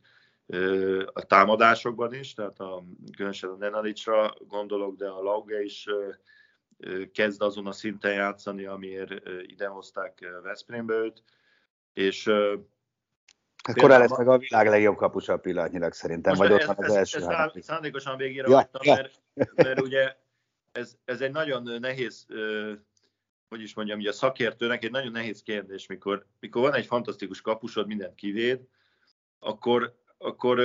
a 1.14 1.22
támadásokban 1.22 2.14
is, 2.14 2.34
tehát 2.34 2.60
a, 2.60 2.84
különösen 3.16 3.50
a 3.50 3.56
Nenalicsra 3.56 4.34
gondolok, 4.48 4.96
de 4.96 5.08
a 5.08 5.22
Lauge 5.22 5.64
is 5.64 5.88
kezd 7.12 7.42
azon 7.42 7.68
a 7.68 7.72
szinten 7.72 8.14
játszani, 8.14 8.66
amiért 8.66 9.30
idehozták 9.42 10.40
Veszprémbe 10.44 10.94
őt, 10.94 11.24
és 11.94 12.28
Akkor 13.64 13.90
lesz 13.90 14.18
meg 14.18 14.28
a 14.28 14.38
világ 14.38 14.68
legjobb 14.68 14.96
kapusa 14.96 15.38
pillanatnyilag 15.38 15.94
szerintem, 15.94 16.34
vagy 16.34 16.52
ott 16.52 16.64
van 16.64 16.76
az 16.78 16.96
első 16.96 17.18
ez, 17.18 17.26
ez 17.28 17.64
szándékosan 17.64 18.18
végére 18.18 18.50
ja, 18.50 18.56
hagytam, 18.56 18.82
ja. 18.84 18.96
Mert, 18.96 19.56
mert 19.56 19.82
ugye 19.82 20.16
ez, 20.72 20.98
ez 21.06 21.22
egy 21.22 21.32
nagyon 21.32 21.80
nehéz, 21.80 22.26
hogy 23.50 23.62
is 23.62 23.74
mondjam, 23.74 24.00
ugye 24.00 24.10
a 24.10 24.14
szakértőnek 24.14 24.84
egy 24.84 24.92
nagyon 24.92 25.12
nehéz 25.12 25.44
kérdés, 25.44 25.88
mikor, 25.88 26.26
mikor 26.40 26.62
van 26.62 26.74
egy 26.74 26.86
fantasztikus 26.86 27.42
kapusod, 27.42 27.88
mindent 27.88 28.16
kivéd, 28.16 28.68
akkor, 29.40 29.98
akkor 30.22 30.60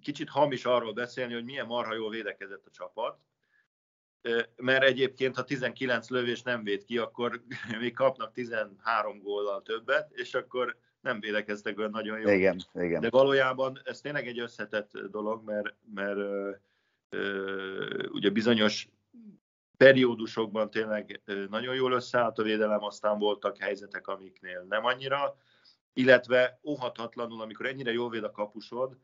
kicsit 0.00 0.28
hamis 0.28 0.64
arról 0.64 0.92
beszélni, 0.92 1.34
hogy 1.34 1.44
milyen 1.44 1.66
marha 1.66 1.94
jól 1.94 2.10
védekezett 2.10 2.66
a 2.66 2.70
csapat, 2.70 3.18
mert 4.56 4.82
egyébként, 4.82 5.36
ha 5.36 5.44
19 5.44 6.08
lövés 6.08 6.42
nem 6.42 6.64
véd 6.64 6.84
ki, 6.84 6.98
akkor 6.98 7.42
még 7.80 7.94
kapnak 7.94 8.32
13 8.32 9.18
góllal 9.18 9.62
többet, 9.62 10.10
és 10.12 10.34
akkor 10.34 10.76
nem 11.00 11.20
védekeztek 11.20 11.78
olyan 11.78 11.90
nagyon 11.90 12.20
jól. 12.20 12.30
Igen, 12.30 12.60
igen. 12.74 13.00
De 13.00 13.10
valójában 13.10 13.80
ez 13.84 14.00
tényleg 14.00 14.26
egy 14.26 14.38
összetett 14.38 14.90
dolog, 15.10 15.44
mert, 15.44 15.74
mert 15.94 16.16
ö, 16.16 16.50
ö, 17.08 18.06
ugye 18.08 18.30
bizonyos 18.30 18.88
periódusokban 19.76 20.70
tényleg 20.70 21.20
nagyon 21.50 21.74
jól 21.74 21.92
összeállt 21.92 22.38
a 22.38 22.42
védelem, 22.42 22.82
aztán 22.82 23.18
voltak 23.18 23.58
helyzetek, 23.58 24.06
amiknél 24.06 24.66
nem 24.68 24.84
annyira, 24.84 25.36
illetve 25.96 26.60
óhatatlanul, 26.64 27.40
amikor 27.40 27.66
ennyire 27.66 27.92
jól 27.92 28.10
véd 28.10 28.24
a 28.24 28.30
kapusod, 28.30 28.96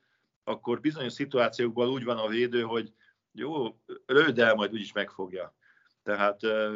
akkor 0.44 0.80
bizonyos 0.80 1.12
szituációkban 1.12 1.88
úgy 1.88 2.04
van 2.04 2.18
a 2.18 2.28
védő, 2.28 2.62
hogy 2.62 2.92
jó, 3.32 3.76
lőd 4.06 4.38
el, 4.38 4.54
majd 4.54 4.72
úgyis 4.72 4.92
megfogja. 4.92 5.54
Tehát 6.02 6.42
uh, 6.42 6.74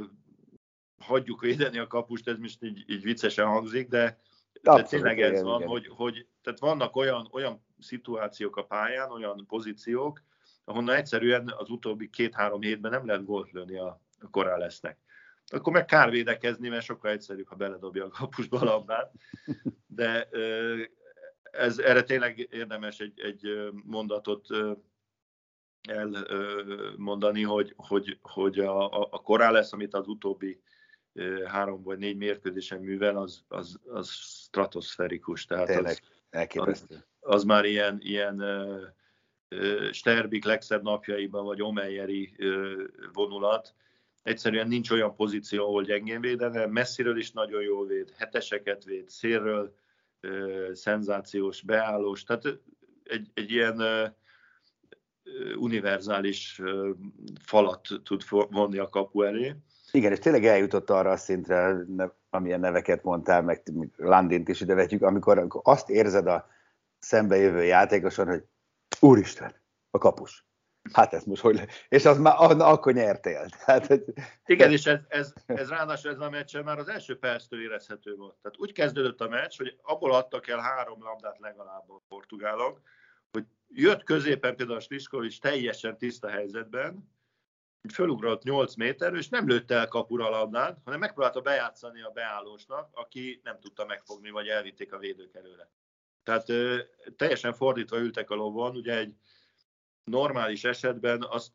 hagyjuk 0.98 1.40
védeni 1.40 1.78
a 1.78 1.86
kapust, 1.86 2.28
ez 2.28 2.38
most 2.38 2.62
így, 2.62 2.84
így 2.90 3.02
viccesen 3.02 3.46
hangzik, 3.46 3.88
de, 3.88 4.20
de 4.62 4.82
tényleg 4.82 5.20
ez 5.20 5.30
igen, 5.30 5.44
van, 5.44 5.56
igen. 5.56 5.68
Hogy, 5.68 5.86
hogy 5.86 6.26
tehát 6.42 6.58
vannak 6.58 6.96
olyan, 6.96 7.28
olyan 7.32 7.64
szituációk 7.78 8.56
a 8.56 8.64
pályán, 8.64 9.10
olyan 9.10 9.46
pozíciók, 9.46 10.22
ahonnan 10.64 10.94
egyszerűen 10.94 11.52
az 11.56 11.70
utóbbi 11.70 12.10
két-három 12.10 12.60
hétben 12.60 12.90
nem 12.90 13.06
lehet 13.06 13.24
gólt 13.24 13.50
lőni 13.50 13.78
a, 13.78 14.00
a 14.20 14.30
korán 14.30 14.58
lesznek. 14.58 14.98
Akkor 15.46 15.72
meg 15.72 15.84
kár 15.84 16.10
védekezni, 16.10 16.68
mert 16.68 16.84
sokkal 16.84 17.10
egyszerűbb, 17.10 17.48
ha 17.48 17.54
beledobja 17.54 18.04
a 18.04 18.08
kapusba 18.08 18.60
a 18.60 18.64
labdát. 18.64 19.12
De 19.86 20.28
ez, 21.50 21.78
erre 21.78 22.02
tényleg 22.02 22.48
érdemes 22.50 23.00
egy, 23.00 23.20
egy 23.20 23.70
mondatot 23.84 24.46
elmondani, 25.88 27.42
hogy, 27.42 27.72
hogy, 27.76 28.18
hogy 28.22 28.58
a, 28.58 29.02
a 29.10 29.20
korán 29.22 29.52
lesz, 29.52 29.72
amit 29.72 29.94
az 29.94 30.08
utóbbi 30.08 30.60
három 31.44 31.82
vagy 31.82 31.98
négy 31.98 32.16
mérkőzésen 32.16 32.80
művel, 32.80 33.16
az, 33.16 33.44
az, 33.48 33.80
az 33.86 34.10
stratoszferikus. 34.10 35.44
Tehát 35.44 35.66
Tényleg, 35.66 35.98
az, 36.30 36.86
az, 36.88 37.04
az 37.20 37.44
már 37.44 37.64
ilyen, 37.64 37.98
ilyen 38.00 38.42
Sterbik 39.90 40.44
legszebb 40.44 40.82
napjaiban, 40.82 41.44
vagy 41.44 41.62
Omeyeri 41.62 42.36
vonulat. 43.12 43.74
Egyszerűen 44.26 44.68
nincs 44.68 44.90
olyan 44.90 45.14
pozíció, 45.14 45.64
ahol 45.64 45.82
gyengén 45.82 46.20
védene. 46.20 46.66
Messziről 46.66 47.18
is 47.18 47.32
nagyon 47.32 47.62
jól 47.62 47.86
véd, 47.86 48.12
heteseket 48.18 48.84
véd, 48.84 49.08
szélről 49.08 49.74
uh, 50.22 50.72
szenzációs, 50.72 51.62
beállós. 51.62 52.24
Tehát 52.24 52.44
egy, 53.04 53.30
egy 53.34 53.50
ilyen 53.50 53.80
uh, 53.80 54.10
univerzális 55.56 56.60
falat 57.40 57.88
tud 58.04 58.22
vonni 58.50 58.78
a 58.78 58.88
kapu 58.88 59.22
elé. 59.22 59.54
Igen, 59.92 60.12
és 60.12 60.18
tényleg 60.18 60.44
eljutott 60.44 60.90
arra 60.90 61.10
a 61.10 61.16
szintre, 61.16 61.76
amilyen 62.30 62.60
neveket 62.60 63.02
mondtál, 63.02 63.42
meg 63.42 63.62
Landint 63.96 64.48
is 64.48 64.60
idevetjük, 64.60 65.02
amikor 65.02 65.60
azt 65.62 65.90
érzed 65.90 66.26
a 66.26 66.46
szembejövő 66.98 67.62
játékoson, 67.62 68.26
hogy 68.26 68.44
úristen, 69.00 69.54
a 69.90 69.98
kapus. 69.98 70.46
Hát 70.92 71.12
ez 71.12 71.24
most 71.24 71.42
hogy 71.42 71.54
le... 71.54 71.66
És 71.88 72.04
az 72.04 72.18
már 72.18 72.34
akkor 72.58 72.92
nyertél. 72.92 73.46
Hát, 73.58 73.86
hogy... 73.86 74.04
Igen, 74.46 74.72
és 74.72 74.86
ez, 74.86 75.00
ez, 75.08 75.32
ez 75.46 75.68
ráadásul 75.68 76.10
ez 76.10 76.20
a 76.20 76.30
meccs 76.30 76.56
már 76.56 76.78
az 76.78 76.88
első 76.88 77.18
perctől 77.18 77.62
érezhető 77.62 78.14
volt. 78.14 78.36
Tehát 78.42 78.58
úgy 78.58 78.72
kezdődött 78.72 79.20
a 79.20 79.28
meccs, 79.28 79.56
hogy 79.56 79.78
abból 79.82 80.14
adtak 80.14 80.48
el 80.48 80.58
három 80.58 81.02
labdát 81.02 81.38
legalább 81.38 81.90
a 81.90 82.02
portugálok, 82.08 82.80
hogy 83.30 83.44
jött 83.68 84.02
középen 84.02 84.56
például 84.56 84.80
Sliskovics 84.80 85.40
teljesen 85.40 85.98
tiszta 85.98 86.28
helyzetben, 86.28 87.14
fölugrott 87.92 88.42
8 88.42 88.74
méterről, 88.74 89.18
és 89.18 89.28
nem 89.28 89.48
lőtte 89.48 89.74
el 89.74 89.88
kapura 89.88 90.28
labdát, 90.28 90.78
hanem 90.84 90.98
megpróbálta 90.98 91.40
bejátszani 91.40 92.02
a 92.02 92.10
beállósnak, 92.10 92.88
aki 92.92 93.40
nem 93.44 93.60
tudta 93.60 93.84
megfogni, 93.84 94.30
vagy 94.30 94.46
elvitték 94.46 94.92
a 94.92 94.98
védők 94.98 95.34
előre. 95.34 95.70
Tehát 96.22 96.48
ö, 96.48 96.78
teljesen 97.16 97.52
fordítva 97.52 97.98
ültek 97.98 98.30
a 98.30 98.34
lovon, 98.34 98.76
ugye 98.76 98.96
egy 98.96 99.14
normális 100.06 100.64
esetben 100.64 101.24
azt 101.28 101.52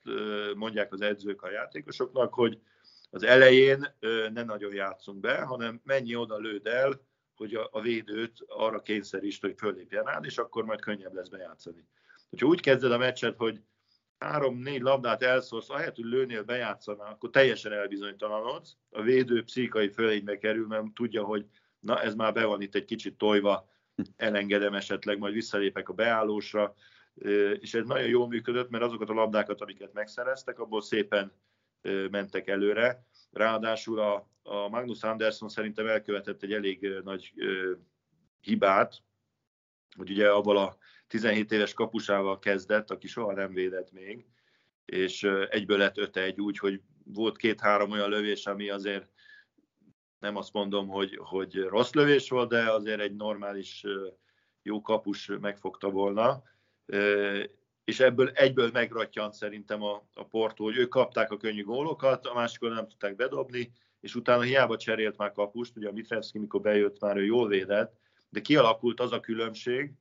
mondják 0.55 0.93
az 0.93 1.01
edzők 1.01 1.41
a 1.41 1.51
játékosoknak, 1.51 2.33
hogy 2.33 2.59
az 3.09 3.23
elején 3.23 3.95
ne 4.33 4.43
nagyon 4.43 4.73
játszunk 4.73 5.19
be, 5.19 5.41
hanem 5.41 5.81
mennyi 5.83 6.15
oda 6.15 6.37
lőd 6.37 6.67
el, 6.67 7.01
hogy 7.35 7.55
a, 7.71 7.81
védőt 7.81 8.33
arra 8.47 8.81
kényszerítsd, 8.81 9.41
hogy 9.41 9.55
fölépjen 9.57 10.03
rád, 10.03 10.25
és 10.25 10.37
akkor 10.37 10.65
majd 10.65 10.81
könnyebb 10.81 11.13
lesz 11.13 11.29
bejátszani. 11.29 11.87
Hogyha 12.29 12.47
úgy 12.47 12.61
kezded 12.61 12.91
a 12.91 12.97
meccset, 12.97 13.37
hogy 13.37 13.61
három-négy 14.17 14.81
labdát 14.81 15.21
elszórsz, 15.21 15.69
ahelyett, 15.69 15.95
hogy 15.95 16.05
lőnél 16.05 16.43
bejátszana, 16.43 17.03
akkor 17.03 17.29
teljesen 17.29 17.71
elbizonytalanodsz. 17.71 18.75
A 18.89 19.01
védő 19.01 19.43
pszichai 19.43 19.89
fölénybe 19.89 20.37
kerül, 20.37 20.67
mert 20.67 20.93
tudja, 20.93 21.23
hogy 21.23 21.45
na 21.79 22.01
ez 22.01 22.15
már 22.15 22.33
be 22.33 22.45
van 22.45 22.61
itt 22.61 22.75
egy 22.75 22.85
kicsit 22.85 23.17
tojva, 23.17 23.69
elengedem 24.17 24.73
esetleg, 24.73 25.17
majd 25.17 25.33
visszalépek 25.33 25.89
a 25.89 25.93
beállósra, 25.93 26.73
és 27.59 27.73
ez 27.73 27.85
nagyon 27.85 28.07
jól 28.07 28.27
működött, 28.27 28.69
mert 28.69 28.83
azokat 28.83 29.09
a 29.09 29.13
labdákat, 29.13 29.61
amiket 29.61 29.93
megszereztek, 29.93 30.59
abból 30.59 30.81
szépen 30.81 31.33
mentek 32.11 32.47
előre. 32.47 33.05
Ráadásul 33.31 33.99
a, 33.99 34.29
a 34.43 34.67
Magnus 34.69 35.03
Anderson 35.03 35.49
szerintem 35.49 35.87
elkövetett 35.87 36.43
egy 36.43 36.53
elég 36.53 36.87
nagy 37.03 37.33
hibát, 38.41 39.03
hogy 39.95 40.09
ugye 40.09 40.29
abban 40.29 40.57
a 40.57 40.75
17 41.07 41.51
éves 41.51 41.73
kapusával 41.73 42.39
kezdett, 42.39 42.91
aki 42.91 43.07
soha 43.07 43.33
nem 43.33 43.53
védett 43.53 43.91
még, 43.91 44.25
és 44.85 45.23
egyből 45.49 45.77
lett 45.77 45.95
5-1 45.97 46.41
úgy, 46.41 46.57
hogy 46.57 46.81
volt 47.03 47.37
két-három 47.37 47.91
olyan 47.91 48.09
lövés, 48.09 48.45
ami 48.45 48.69
azért 48.69 49.09
nem 50.19 50.35
azt 50.35 50.53
mondom, 50.53 50.87
hogy, 50.87 51.19
hogy 51.23 51.55
rossz 51.55 51.91
lövés 51.91 52.29
volt, 52.29 52.49
de 52.49 52.71
azért 52.71 52.99
egy 52.99 53.15
normális 53.15 53.85
jó 54.61 54.81
kapus 54.81 55.31
megfogta 55.41 55.89
volna. 55.89 56.43
És 57.83 57.99
ebből 57.99 58.29
egyből 58.29 58.69
megrattyant 58.73 59.33
szerintem 59.33 59.83
a, 59.83 60.07
a 60.13 60.25
Porto, 60.25 60.63
hogy 60.63 60.77
ők 60.77 60.89
kapták 60.89 61.31
a 61.31 61.37
könnyű 61.37 61.63
gólokat, 61.63 62.25
a 62.25 62.33
másikon 62.33 62.71
nem 62.71 62.87
tudták 62.87 63.15
bedobni, 63.15 63.71
és 63.99 64.15
utána 64.15 64.41
hiába 64.41 64.77
cserélt 64.77 65.17
már 65.17 65.31
kapust, 65.31 65.77
ugye 65.77 65.87
a 65.87 65.91
Mitrevski, 65.91 66.39
mikor 66.39 66.61
bejött, 66.61 66.99
már 66.99 67.17
ő 67.17 67.25
jól 67.25 67.47
védett, 67.47 67.99
de 68.29 68.41
kialakult 68.41 68.99
az 68.99 69.11
a 69.11 69.19
különbség, 69.19 69.91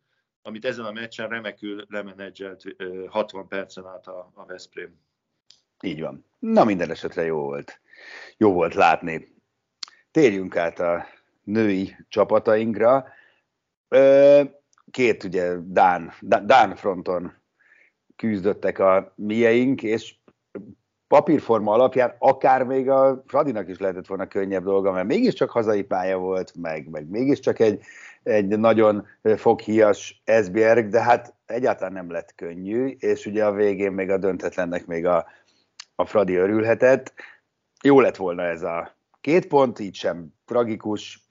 amit 0.42 0.64
ezen 0.64 0.84
a 0.84 0.92
meccsen 0.92 1.28
remekül 1.28 1.84
lemenedzselt 1.88 2.62
60 3.08 3.48
percen 3.48 3.86
át 3.86 4.06
a, 4.06 4.30
a 4.34 4.46
Veszprém. 4.46 5.00
Így 5.82 6.00
van. 6.00 6.24
Na 6.38 6.64
minden 6.64 6.90
esetre 6.90 7.22
jó 7.22 7.42
volt. 7.42 7.80
Jó 8.36 8.52
volt 8.52 8.74
látni. 8.74 9.28
Térjünk 10.10 10.56
át 10.56 10.78
a 10.78 11.06
női 11.42 11.96
csapatainkra. 12.08 13.06
Két 14.90 15.24
ugye 15.24 15.54
Dán, 15.64 16.12
Dán 16.20 16.74
fronton 16.74 17.32
küzdöttek 18.16 18.78
a 18.78 19.12
mieink, 19.16 19.82
és 19.82 20.14
papírforma 21.08 21.72
alapján 21.72 22.14
akár 22.18 22.64
még 22.64 22.90
a 22.90 23.22
Fradinak 23.26 23.68
is 23.68 23.78
lehetett 23.78 24.06
volna 24.06 24.26
könnyebb 24.26 24.64
dolga, 24.64 24.92
mert 24.92 25.06
mégiscsak 25.06 25.50
hazai 25.50 25.82
pálya 25.82 26.18
volt, 26.18 26.52
meg, 26.56 26.88
meg 26.88 27.08
mégiscsak 27.08 27.58
egy 27.58 27.84
egy 28.22 28.58
nagyon 28.58 29.06
foghíjas 29.36 30.22
SBR, 30.42 30.88
de 30.88 31.02
hát 31.02 31.34
egyáltalán 31.46 31.92
nem 31.92 32.10
lett 32.10 32.34
könnyű, 32.34 32.96
és 32.98 33.26
ugye 33.26 33.44
a 33.44 33.52
végén 33.52 33.92
még 33.92 34.10
a 34.10 34.18
döntetlennek 34.18 34.86
még 34.86 35.06
a, 35.06 35.26
a 35.94 36.04
Fradi 36.04 36.34
örülhetett. 36.34 37.12
Jó 37.82 38.00
lett 38.00 38.16
volna 38.16 38.42
ez 38.42 38.62
a 38.62 38.98
két 39.20 39.46
pont, 39.46 39.78
így 39.78 39.94
sem 39.94 40.34
tragikus. 40.44 41.28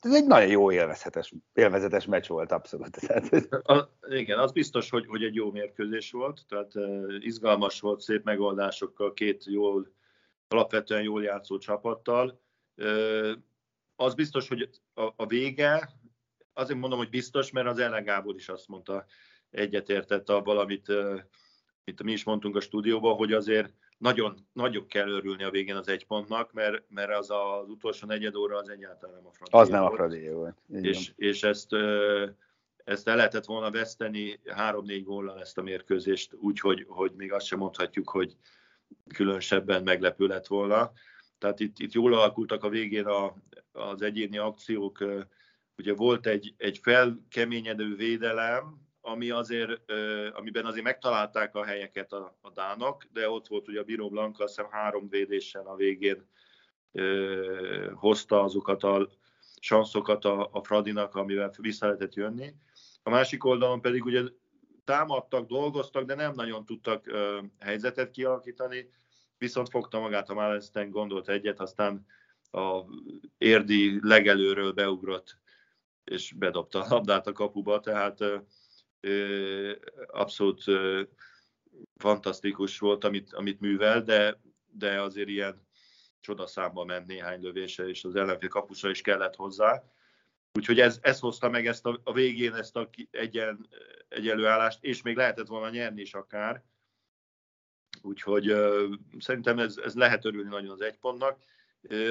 Ez 0.00 0.14
egy 0.14 0.26
nagyon 0.26 0.50
jó 0.50 0.72
élvezhetes, 0.72 1.34
élvezetes 1.54 2.06
meccs 2.06 2.26
volt 2.26 2.52
abszolút. 2.52 2.96
A, 3.62 3.88
igen, 4.08 4.38
az 4.38 4.52
biztos, 4.52 4.90
hogy, 4.90 5.06
hogy 5.06 5.24
egy 5.24 5.34
jó 5.34 5.50
mérkőzés 5.50 6.10
volt, 6.10 6.42
tehát 6.48 6.72
izgalmas 7.18 7.80
volt, 7.80 8.00
szép 8.00 8.24
megoldásokkal, 8.24 9.12
két 9.12 9.44
jól, 9.44 9.92
alapvetően 10.48 11.02
jól 11.02 11.22
játszó 11.22 11.58
csapattal 11.58 12.40
az 13.96 14.14
biztos, 14.14 14.48
hogy 14.48 14.70
a, 14.94 15.12
a 15.16 15.26
vége, 15.26 15.90
azért 16.52 16.78
mondom, 16.78 16.98
hogy 16.98 17.08
biztos, 17.08 17.50
mert 17.50 17.66
az 17.66 17.78
Ellen 17.78 18.04
Gábor 18.04 18.34
is 18.34 18.48
azt 18.48 18.68
mondta, 18.68 19.04
egyetértett 19.50 20.28
abban, 20.28 20.58
amit, 20.58 20.88
amit 20.88 22.02
mi 22.02 22.12
is 22.12 22.24
mondtunk 22.24 22.56
a 22.56 22.60
stúdióban, 22.60 23.16
hogy 23.16 23.32
azért 23.32 23.72
nagyon, 24.00 24.46
nagyon 24.52 24.86
kell 24.86 25.08
örülni 25.08 25.42
a 25.42 25.50
végén 25.50 25.76
az 25.76 25.88
egy 25.88 26.06
pontnak, 26.06 26.52
mert, 26.52 26.82
mert 26.88 27.16
az 27.16 27.30
az 27.30 27.68
utolsó 27.68 28.06
negyed 28.06 28.34
óra 28.34 28.56
az 28.56 28.68
egyáltalán 28.68 29.14
nem 29.14 29.26
a 29.26 29.32
Fradi 29.32 29.50
Az 29.52 29.68
nem 29.68 29.84
a 29.84 29.90
Fradi 29.90 30.28
volt. 30.28 30.56
És, 30.72 31.12
és 31.16 31.42
ezt, 31.42 31.72
ezt 32.84 33.08
el 33.08 33.16
lehetett 33.16 33.44
volna 33.44 33.70
veszteni 33.70 34.40
három-négy 34.46 35.04
góllal 35.04 35.40
ezt 35.40 35.58
a 35.58 35.62
mérkőzést, 35.62 36.34
úgyhogy 36.34 36.84
hogy 36.88 37.12
még 37.16 37.32
azt 37.32 37.46
sem 37.46 37.58
mondhatjuk, 37.58 38.10
hogy 38.10 38.36
különösebben 39.14 39.82
meglepő 39.82 40.26
lett 40.26 40.46
volna. 40.46 40.92
Tehát 41.38 41.60
itt, 41.60 41.78
itt 41.78 41.92
jól 41.92 42.14
alakultak 42.14 42.64
a 42.64 42.68
végén 42.68 43.06
a, 43.06 43.34
az 43.72 44.02
egyéni 44.02 44.38
akciók. 44.38 45.04
Ugye 45.76 45.94
volt 45.94 46.26
egy, 46.26 46.54
egy 46.56 46.78
felkeményedő 46.78 47.96
védelem, 47.96 48.89
ami 49.10 49.30
azért, 49.30 49.92
amiben 50.32 50.64
azért 50.64 50.84
megtalálták 50.84 51.54
a 51.54 51.64
helyeket 51.64 52.12
a, 52.12 52.36
a 52.40 52.50
dánok, 52.50 53.04
de 53.12 53.30
ott 53.30 53.46
volt 53.46 53.68
ugye 53.68 53.80
a 53.80 53.84
Bíró 53.84 54.08
Blanka, 54.08 54.44
azt 54.44 54.56
hiszem 54.56 54.70
három 54.70 55.08
védéssel 55.08 55.66
a 55.66 55.76
végén 55.76 56.28
hozta 57.94 58.42
azokat 58.42 58.82
a 58.82 59.08
sanszokat 59.60 60.24
a, 60.24 60.48
a 60.52 60.62
Fradinak, 60.62 61.14
amivel 61.14 61.52
vissza 61.58 61.86
lehetett 61.86 62.14
jönni. 62.14 62.54
A 63.02 63.10
másik 63.10 63.44
oldalon 63.44 63.80
pedig 63.80 64.04
ugye 64.04 64.22
támadtak, 64.84 65.46
dolgoztak, 65.46 66.04
de 66.04 66.14
nem 66.14 66.34
nagyon 66.34 66.64
tudtak 66.64 67.06
uh, 67.06 67.44
helyzetet 67.58 68.10
kialakítani, 68.10 68.90
viszont 69.38 69.68
fogta 69.68 70.00
magát 70.00 70.30
a 70.30 70.34
Malenstein, 70.34 70.90
gondolt 70.90 71.28
egyet, 71.28 71.60
aztán 71.60 72.06
a 72.52 72.80
érdi 73.38 73.98
legelőről 74.02 74.72
beugrott, 74.72 75.36
és 76.04 76.32
bedobta 76.32 76.82
a 76.82 76.86
labdát 76.88 77.26
a 77.26 77.32
kapuba, 77.32 77.80
tehát 77.80 78.24
abszolút 80.06 80.64
fantasztikus 81.96 82.78
volt, 82.78 83.04
amit, 83.04 83.32
amit 83.32 83.60
művel, 83.60 84.02
de, 84.02 84.40
de 84.70 85.00
azért 85.00 85.28
ilyen 85.28 85.66
csodaszámba 86.20 86.84
ment 86.84 87.06
néhány 87.06 87.42
lövése, 87.42 87.88
és 87.88 88.04
az 88.04 88.14
ellenfél 88.16 88.48
kapusra 88.48 88.90
is 88.90 89.00
kellett 89.00 89.34
hozzá. 89.34 89.82
Úgyhogy 90.52 90.80
ez, 90.80 90.98
ez 91.02 91.18
hozta 91.18 91.48
meg 91.48 91.66
ezt 91.66 91.86
a, 91.86 92.00
a 92.04 92.12
végén 92.12 92.54
ezt 92.54 92.76
a 92.76 92.90
egyen, 93.10 93.68
egyenlő 94.08 94.46
állást, 94.46 94.84
és 94.84 95.02
még 95.02 95.16
lehetett 95.16 95.46
volna 95.46 95.70
nyerni 95.70 96.00
is 96.00 96.14
akár. 96.14 96.62
Úgyhogy 98.02 98.52
uh, 98.52 98.92
szerintem 99.18 99.58
ez, 99.58 99.76
ez 99.76 99.94
lehet 99.94 100.24
örülni 100.24 100.48
nagyon 100.48 100.70
az 100.70 100.80
egy 100.80 100.98
pontnak. 100.98 101.42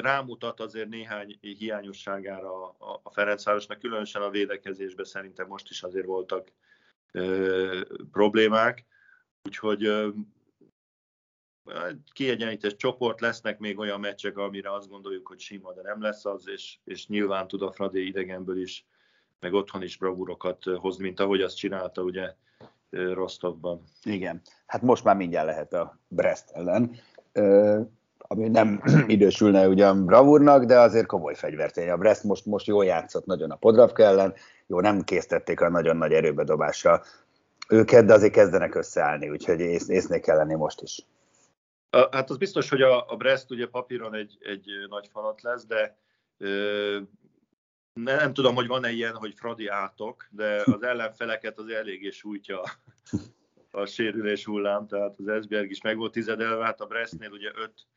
Rámutat 0.01 0.59
azért 0.59 0.89
néhány 0.89 1.37
hiányosságára 1.41 2.69
a, 2.69 2.99
a 3.03 3.11
Ferencvárosnak, 3.11 3.79
különösen 3.79 4.21
a 4.21 4.29
védekezésben 4.29 5.05
szerintem 5.05 5.47
most 5.47 5.69
is 5.69 5.83
azért 5.83 6.05
voltak 6.05 6.51
problémák, 8.11 8.85
úgyhogy 9.43 10.11
kiegyenlített 12.13 12.77
csoport, 12.77 13.21
lesznek 13.21 13.59
még 13.59 13.77
olyan 13.77 13.99
meccsek, 13.99 14.37
amire 14.37 14.73
azt 14.73 14.89
gondoljuk, 14.89 15.27
hogy 15.27 15.39
sima, 15.39 15.73
de 15.73 15.81
nem 15.81 16.01
lesz 16.01 16.25
az, 16.25 16.47
és, 16.47 16.77
és 16.83 17.07
nyilván 17.07 17.47
tud 17.47 17.61
a 17.61 17.71
Fradi 17.71 18.07
idegenből 18.07 18.61
is, 18.61 18.85
meg 19.39 19.53
otthon 19.53 19.83
is 19.83 19.97
bravúrokat 19.97 20.63
hozni, 20.63 21.03
mint 21.03 21.19
ahogy 21.19 21.41
azt 21.41 21.57
csinálta 21.57 22.01
ugye 22.01 22.33
Rostovban. 22.89 23.83
Igen, 24.03 24.41
hát 24.65 24.81
most 24.81 25.03
már 25.03 25.15
mindjárt 25.15 25.45
lehet 25.45 25.73
a 25.73 25.99
Brest 26.07 26.49
ellen, 26.49 26.95
ami 28.17 28.47
nem 28.47 28.81
idősülne 29.07 29.67
ugyan 29.67 30.05
bravúrnak, 30.05 30.63
de 30.63 30.79
azért 30.79 31.05
komoly 31.05 31.35
fegyvertény. 31.35 31.89
A 31.89 31.97
Brest 31.97 32.23
most, 32.23 32.45
most 32.45 32.67
jól 32.67 32.85
játszott 32.85 33.25
nagyon 33.25 33.51
a 33.51 33.55
Podravka 33.55 34.03
ellen, 34.03 34.33
jó, 34.69 34.79
nem 34.79 35.01
késztették 35.01 35.61
a 35.61 35.69
nagyon 35.69 35.97
nagy 35.97 36.13
erőbedobásra 36.13 37.01
őket, 37.69 38.05
de 38.05 38.13
azért 38.13 38.33
kezdenek 38.33 38.75
összeállni, 38.75 39.29
úgyhogy 39.29 39.59
ész, 39.59 39.89
észnék 39.89 40.21
kell 40.21 40.37
lenni 40.37 40.55
most 40.55 40.81
is. 40.81 41.05
Hát 42.11 42.29
az 42.29 42.37
biztos, 42.37 42.69
hogy 42.69 42.81
a, 42.81 43.11
a 43.11 43.15
Brest 43.15 43.51
ugye 43.51 43.67
papíron 43.67 44.13
egy, 44.13 44.37
egy 44.39 44.65
nagy 44.89 45.07
falat 45.11 45.41
lesz, 45.41 45.65
de 45.65 45.97
ö, 46.37 46.99
nem, 47.93 48.15
nem 48.15 48.33
tudom, 48.33 48.55
hogy 48.55 48.67
van-e 48.67 48.89
ilyen, 48.89 49.15
hogy 49.15 49.33
Fradi 49.35 49.67
átok, 49.67 50.27
de 50.31 50.61
az 50.65 50.83
ellenfeleket 50.83 51.57
az 51.57 51.67
eléggé 51.67 52.09
sújtja 52.09 52.61
a 53.71 53.85
sérülés 53.85 54.45
hullám, 54.45 54.87
tehát 54.87 55.15
az 55.17 55.27
Esbjerg 55.27 55.69
is 55.69 55.81
meg 55.81 55.97
volt 55.97 56.11
tizedelve, 56.11 56.63
hát 56.63 56.81
a 56.81 56.85
Brestnél 56.85 57.31
ugye 57.31 57.51
öt 57.55 57.87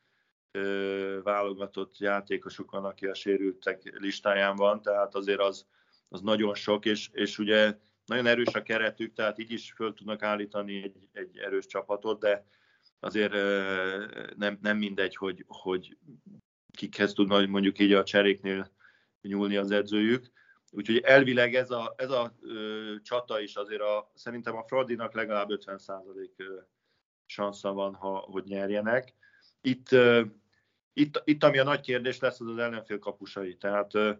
ö, 0.51 1.19
válogatott 1.23 1.97
játékosuk 1.97 2.71
van, 2.71 2.85
aki 2.85 3.05
a 3.05 3.13
sérültek 3.13 3.99
listáján 3.99 4.55
van, 4.55 4.81
tehát 4.81 5.15
azért 5.15 5.39
az, 5.39 5.65
az 6.13 6.21
nagyon 6.21 6.55
sok, 6.55 6.85
és, 6.85 7.09
és 7.11 7.37
ugye 7.37 7.77
nagyon 8.05 8.25
erős 8.25 8.53
a 8.53 8.63
keretük, 8.63 9.13
tehát 9.13 9.39
így 9.39 9.51
is 9.51 9.71
föl 9.75 9.93
tudnak 9.93 10.21
állítani 10.21 10.83
egy, 10.83 11.09
egy 11.11 11.37
erős 11.37 11.65
csapatot, 11.65 12.19
de 12.19 12.45
azért 12.99 13.33
nem, 14.37 14.57
nem 14.61 14.77
mindegy, 14.77 15.15
hogy, 15.15 15.45
hogy 15.47 15.97
kikhez 16.71 17.13
tudna 17.13 17.45
mondjuk 17.45 17.79
így 17.79 17.93
a 17.93 18.03
cseréknél 18.03 18.71
nyúlni 19.21 19.55
az 19.55 19.71
edzőjük. 19.71 20.31
Úgyhogy 20.71 20.97
elvileg 20.97 21.55
ez 21.55 21.71
a, 21.71 21.93
ez 21.97 22.09
a 22.09 22.35
ö, 22.41 22.93
csata 23.01 23.39
is 23.39 23.55
azért 23.55 23.81
a, 23.81 24.11
szerintem 24.13 24.55
a 24.55 24.63
Fradinak 24.63 25.13
legalább 25.13 25.47
50% 25.49 26.29
sansza 27.25 27.73
van, 27.73 27.93
ha, 27.93 28.17
hogy 28.17 28.43
nyerjenek. 28.43 29.13
Itt, 29.61 29.91
ö, 29.91 30.23
itt, 30.93 31.21
itt, 31.25 31.43
ami 31.43 31.57
a 31.57 31.63
nagy 31.63 31.79
kérdés 31.79 32.19
lesz, 32.19 32.39
az 32.39 32.47
az 32.47 32.57
ellenfél 32.57 32.99
kapusai. 32.99 33.57
Tehát 33.57 33.95
ö, 33.95 34.11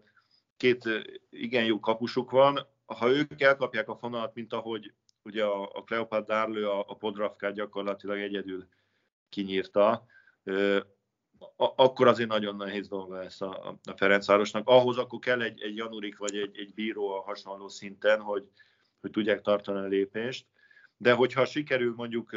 két 0.56 0.88
igen 1.30 1.64
jó 1.64 1.80
kapusuk 1.80 2.30
van, 2.30 2.66
ha 2.86 3.08
ők 3.08 3.40
elkapják 3.40 3.88
a 3.88 3.96
fonalat, 3.96 4.34
mint 4.34 4.52
ahogy 4.52 4.92
ugye 5.22 5.44
a, 5.44 5.84
a 6.08 6.20
Dárlő 6.20 6.68
a, 6.68 6.84
a 6.88 6.96
Podravkát 6.96 7.54
gyakorlatilag 7.54 8.18
egyedül 8.18 8.68
kinyírta, 9.28 10.06
akkor 11.56 12.06
azért 12.06 12.28
nagyon 12.28 12.56
nehéz 12.56 12.88
dolga 12.88 13.16
lesz 13.16 13.40
a, 13.40 13.78
a 13.84 13.96
Ferencvárosnak. 13.96 14.68
Ahhoz 14.68 14.98
akkor 14.98 15.18
kell 15.18 15.42
egy, 15.42 15.62
egy 15.62 15.76
Janurik 15.76 16.16
vagy 16.16 16.36
egy, 16.36 16.58
egy 16.58 16.74
bíró 16.74 17.08
a 17.08 17.22
hasonló 17.22 17.68
szinten, 17.68 18.20
hogy, 18.20 18.48
hogy 19.00 19.10
tudják 19.10 19.40
tartani 19.40 19.78
a 19.78 19.88
lépést. 19.88 20.46
De 20.96 21.12
hogyha 21.12 21.44
sikerül 21.44 21.94
mondjuk 21.96 22.32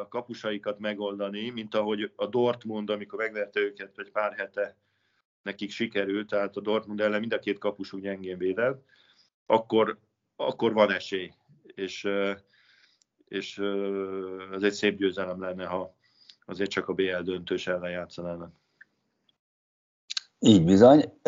a 0.00 0.08
kapusaikat 0.08 0.78
megoldani, 0.78 1.50
mint 1.50 1.74
ahogy 1.74 2.12
a 2.16 2.26
Dortmund, 2.26 2.90
amikor 2.90 3.18
megverte 3.18 3.60
őket 3.60 3.98
egy 3.98 4.10
pár 4.10 4.32
hete, 4.34 4.76
nekik 5.42 5.70
sikerült, 5.70 6.28
tehát 6.28 6.56
a 6.56 6.60
Dortmund 6.60 7.00
ellen 7.00 7.20
mind 7.20 7.32
a 7.32 7.38
két 7.38 7.58
kapusuk 7.58 8.00
gyengén 8.00 8.38
védett, 8.38 8.84
akkor, 9.46 9.98
akkor 10.36 10.72
van 10.72 10.92
esély. 10.92 11.32
És, 11.62 12.08
és 13.28 13.58
ez 14.52 14.62
egy 14.62 14.72
szép 14.72 14.96
győzelem 14.96 15.40
lenne, 15.40 15.66
ha 15.66 15.94
azért 16.44 16.70
csak 16.70 16.88
a 16.88 16.92
BL 16.92 17.22
döntős 17.22 17.66
ellen 17.66 17.90
játszanának. 17.90 18.52
Így 20.38 20.64
bizony. 20.64 21.18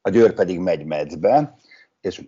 A 0.00 0.10
Győr 0.10 0.34
pedig 0.34 0.58
megy 0.58 0.84
medzbe, 0.84 1.58
és 2.00 2.22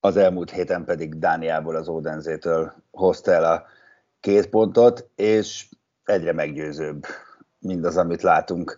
az 0.00 0.16
elmúlt 0.16 0.50
héten 0.50 0.84
pedig 0.84 1.18
Dániából, 1.18 1.76
az 1.76 1.88
Odenzétől 1.88 2.74
hozta 2.90 3.32
el 3.32 3.44
a 3.44 3.66
két 4.20 4.48
pontot, 4.48 5.10
és 5.14 5.68
egyre 6.04 6.32
meggyőzőbb 6.32 7.06
mindaz, 7.58 7.96
amit 7.96 8.22
látunk 8.22 8.76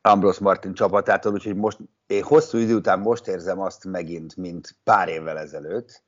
Ambros 0.00 0.38
Martin 0.38 0.74
csapatától, 0.74 1.32
úgyhogy 1.32 1.56
most 1.56 1.78
én 2.06 2.22
hosszú 2.22 2.58
idő 2.58 2.74
után 2.74 2.98
most 2.98 3.26
érzem 3.26 3.60
azt 3.60 3.84
megint, 3.84 4.36
mint 4.36 4.76
pár 4.84 5.08
évvel 5.08 5.38
ezelőtt, 5.38 6.02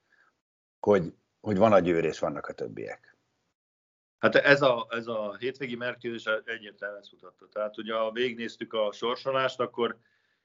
hogy, 0.81 1.15
hogy 1.41 1.57
van 1.57 1.73
a 1.73 1.79
győr 1.79 2.05
és 2.05 2.19
vannak 2.19 2.47
a 2.47 2.53
többiek. 2.53 3.17
Hát 4.19 4.35
ez 4.35 4.63
a, 4.63 4.87
ez 4.91 5.07
a 5.07 5.37
hétvégi 5.39 5.77
mérkőzés 5.77 6.27
egyértelműen 6.45 7.01
ezt 7.01 7.13
mutatta. 7.13 7.49
Tehát 7.49 7.79
ugye, 7.79 7.95
ha 7.95 8.11
végignéztük 8.13 8.73
a 8.73 8.93
sorsolást, 8.93 9.61
akkor 9.61 9.99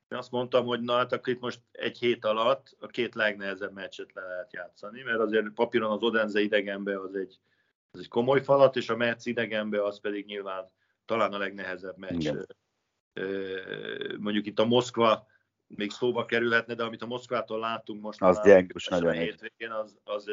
én 0.07 0.17
azt 0.17 0.31
mondtam, 0.31 0.65
hogy 0.65 0.81
na 0.81 0.95
hát 0.95 1.13
akkor 1.13 1.33
itt 1.33 1.39
most 1.39 1.61
egy 1.71 1.97
hét 1.97 2.25
alatt 2.25 2.75
a 2.79 2.87
két 2.87 3.15
legnehezebb 3.15 3.73
meccset 3.73 4.13
le 4.13 4.21
lehet 4.21 4.53
játszani, 4.53 5.01
mert 5.01 5.19
azért 5.19 5.49
papíron 5.49 5.91
az 5.91 6.01
Odense 6.01 6.39
idegenbe 6.39 6.99
az 6.99 7.15
egy, 7.15 7.39
az 7.91 7.99
egy 7.99 8.07
komoly 8.07 8.43
falat, 8.43 8.75
és 8.75 8.89
a 8.89 8.95
Metz 8.95 9.25
idegenbe 9.25 9.83
az 9.83 9.99
pedig 9.99 10.25
nyilván 10.25 10.71
talán 11.05 11.33
a 11.33 11.37
legnehezebb 11.37 11.97
meccs. 11.97 12.19
Igen. 12.19 12.45
Mondjuk 14.17 14.45
itt 14.45 14.59
a 14.59 14.65
Moszkva 14.65 15.27
még 15.67 15.91
szóba 15.91 16.25
kerülhetne, 16.25 16.73
de 16.73 16.83
amit 16.83 17.01
a 17.01 17.05
Moszkvától 17.05 17.59
látunk 17.59 18.01
most 18.01 18.21
az 18.21 18.41
gyengus, 18.43 18.87
nagyon 18.87 19.13
hétvégén, 19.13 19.71
az, 19.71 19.97
az, 20.03 20.25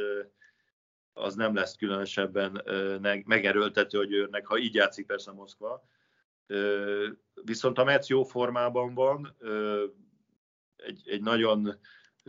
az 1.13 1.35
nem 1.35 1.55
lesz 1.55 1.77
különösebben 1.77 2.63
megerőltető 3.25 3.99
a 3.99 4.05
győrnek, 4.05 4.47
ha 4.47 4.59
így 4.59 4.75
játszik 4.75 5.07
persze 5.07 5.31
a 5.31 5.35
Moszkva. 5.35 5.89
Viszont 7.45 7.79
a 7.79 7.85
Metsz 7.85 8.09
jó 8.09 8.23
formában 8.23 8.95
van, 8.95 9.37
egy, 10.77 11.03
egy 11.05 11.23
nagyon 11.23 11.79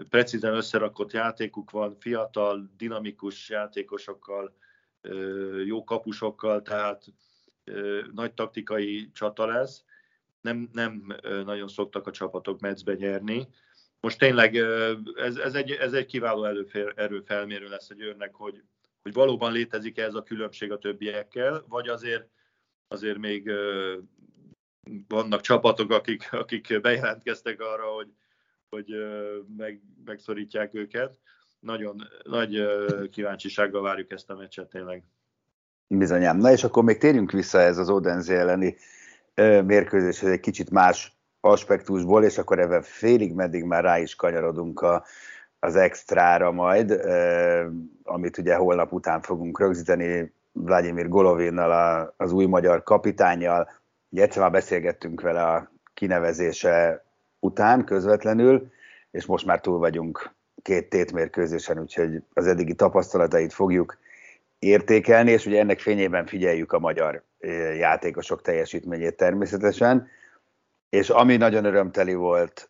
precízen 0.09 0.53
összerakott 0.53 1.11
játékuk 1.11 1.71
van, 1.71 1.95
fiatal, 1.99 2.71
dinamikus 2.77 3.49
játékosokkal, 3.49 4.57
jó 5.65 5.83
kapusokkal, 5.83 6.61
tehát 6.61 7.03
nagy 8.13 8.33
taktikai 8.33 9.11
csata 9.11 9.45
lesz 9.45 9.83
nem, 10.45 10.69
nem 10.73 11.15
nagyon 11.45 11.67
szoktak 11.67 12.07
a 12.07 12.11
csapatok 12.11 12.59
meccbe 12.59 12.93
nyerni. 12.93 13.47
Most 13.99 14.19
tényleg 14.19 14.55
ez, 15.15 15.37
ez, 15.37 15.53
egy, 15.53 15.71
ez 15.71 15.93
egy 15.93 16.05
kiváló 16.05 16.43
előfér, 16.43 16.93
erőfelmérő 16.95 17.67
lesz 17.67 17.89
a 17.89 17.93
Győrnek, 17.93 18.33
hogy, 18.33 18.63
hogy 19.01 19.13
valóban 19.13 19.51
létezik 19.51 19.97
ez 19.97 20.13
a 20.13 20.23
különbség 20.23 20.71
a 20.71 20.77
többiekkel, 20.77 21.65
vagy 21.67 21.87
azért, 21.87 22.29
azért 22.87 23.17
még 23.17 23.51
vannak 25.07 25.41
csapatok, 25.41 25.91
akik, 25.91 26.33
akik 26.33 26.81
bejelentkeztek 26.81 27.61
arra, 27.61 27.85
hogy, 27.85 28.13
hogy 28.69 28.85
meg, 29.57 29.81
megszorítják 30.05 30.73
őket. 30.73 31.17
Nagyon 31.59 32.07
nagy 32.23 32.65
kíváncsisággal 33.11 33.81
várjuk 33.81 34.11
ezt 34.11 34.29
a 34.29 34.35
meccset 34.35 34.69
tényleg. 34.69 35.03
Bizonyám. 35.87 36.37
Na 36.37 36.51
és 36.51 36.63
akkor 36.63 36.83
még 36.83 36.97
térjünk 36.97 37.31
vissza 37.31 37.59
ez 37.59 37.77
az 37.77 37.89
Odense 37.89 38.33
elleni 38.33 38.75
mérkőzéshez 39.65 40.29
egy 40.29 40.39
kicsit 40.39 40.69
más 40.69 41.17
aspektusból, 41.39 42.23
és 42.23 42.37
akkor 42.37 42.59
ebben 42.59 42.81
félig 42.81 43.33
meddig 43.33 43.63
már 43.63 43.83
rá 43.83 43.99
is 43.99 44.15
kanyarodunk 44.15 44.81
a, 44.81 45.03
az 45.59 45.75
extrára 45.75 46.51
majd, 46.51 47.01
amit 48.03 48.37
ugye 48.37 48.55
holnap 48.55 48.93
után 48.93 49.21
fogunk 49.21 49.59
rögzíteni 49.59 50.33
Vladimir 50.51 51.07
Golovinnal, 51.07 52.13
az 52.17 52.31
új 52.31 52.45
magyar 52.45 52.83
kapitányjal. 52.83 53.69
Ugye 54.09 54.23
egyszer 54.23 54.41
már 54.41 54.51
beszélgettünk 54.51 55.21
vele 55.21 55.43
a 55.43 55.71
kinevezése 55.93 57.05
után 57.39 57.83
közvetlenül, 57.83 58.71
és 59.11 59.25
most 59.25 59.45
már 59.45 59.61
túl 59.61 59.77
vagyunk 59.77 60.33
két 60.61 60.89
tétmérkőzésen, 60.89 61.79
úgyhogy 61.79 62.23
az 62.33 62.47
eddigi 62.47 62.73
tapasztalatait 62.73 63.53
fogjuk 63.53 63.97
értékelni, 64.59 65.31
és 65.31 65.45
ugye 65.45 65.59
ennek 65.59 65.79
fényében 65.79 66.25
figyeljük 66.25 66.71
a 66.71 66.79
magyar 66.79 67.23
játékosok 67.77 68.41
teljesítményét 68.41 69.17
természetesen. 69.17 70.07
És 70.89 71.09
ami 71.09 71.37
nagyon 71.37 71.65
örömteli 71.65 72.13
volt, 72.13 72.69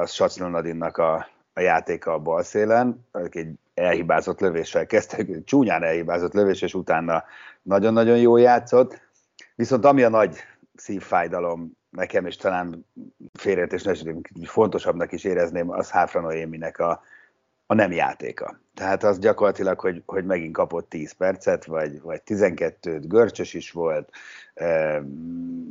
az 0.00 0.10
Saclonadinnak 0.10 0.96
a, 0.96 1.28
a 1.52 1.60
játéka 1.60 2.12
a 2.12 2.18
bal 2.18 2.42
szélen, 2.42 3.06
egy 3.30 3.48
elhibázott 3.74 4.40
lövéssel 4.40 4.86
kezdtek, 4.86 5.44
csúnyán 5.44 5.82
elhibázott 5.82 6.32
lövés, 6.32 6.62
és 6.62 6.74
utána 6.74 7.24
nagyon-nagyon 7.62 8.18
jó 8.18 8.36
játszott. 8.36 9.00
Viszont 9.54 9.84
ami 9.84 10.02
a 10.02 10.08
nagy 10.08 10.36
szívfájdalom 10.74 11.72
nekem, 11.90 12.26
és 12.26 12.36
talán 12.36 12.86
félreértés 13.32 14.04
fontosabbnak 14.44 15.12
is 15.12 15.24
érezném, 15.24 15.70
az 15.70 15.90
Háfra 15.90 16.20
Noéminek 16.20 16.78
a, 16.78 17.02
a 17.70 17.74
nem 17.74 17.92
játéka. 17.92 18.60
Tehát 18.74 19.02
az 19.02 19.18
gyakorlatilag, 19.18 19.80
hogy, 19.80 20.02
hogy 20.06 20.24
megint 20.24 20.52
kapott 20.52 20.88
10 20.88 21.12
percet, 21.12 21.64
vagy, 21.64 22.00
vagy 22.00 22.20
12-t, 22.26 23.04
görcsös 23.08 23.54
is 23.54 23.70
volt, 23.70 24.10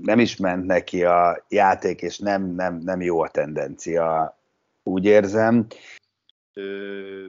nem 0.01 0.19
is 0.19 0.37
ment 0.37 0.65
neki 0.65 1.03
a 1.03 1.45
játék, 1.49 2.01
és 2.01 2.19
nem, 2.19 2.55
nem, 2.55 2.75
nem 2.75 3.01
jó 3.01 3.21
a 3.21 3.29
tendencia, 3.29 4.37
úgy 4.83 5.05
érzem. 5.05 5.67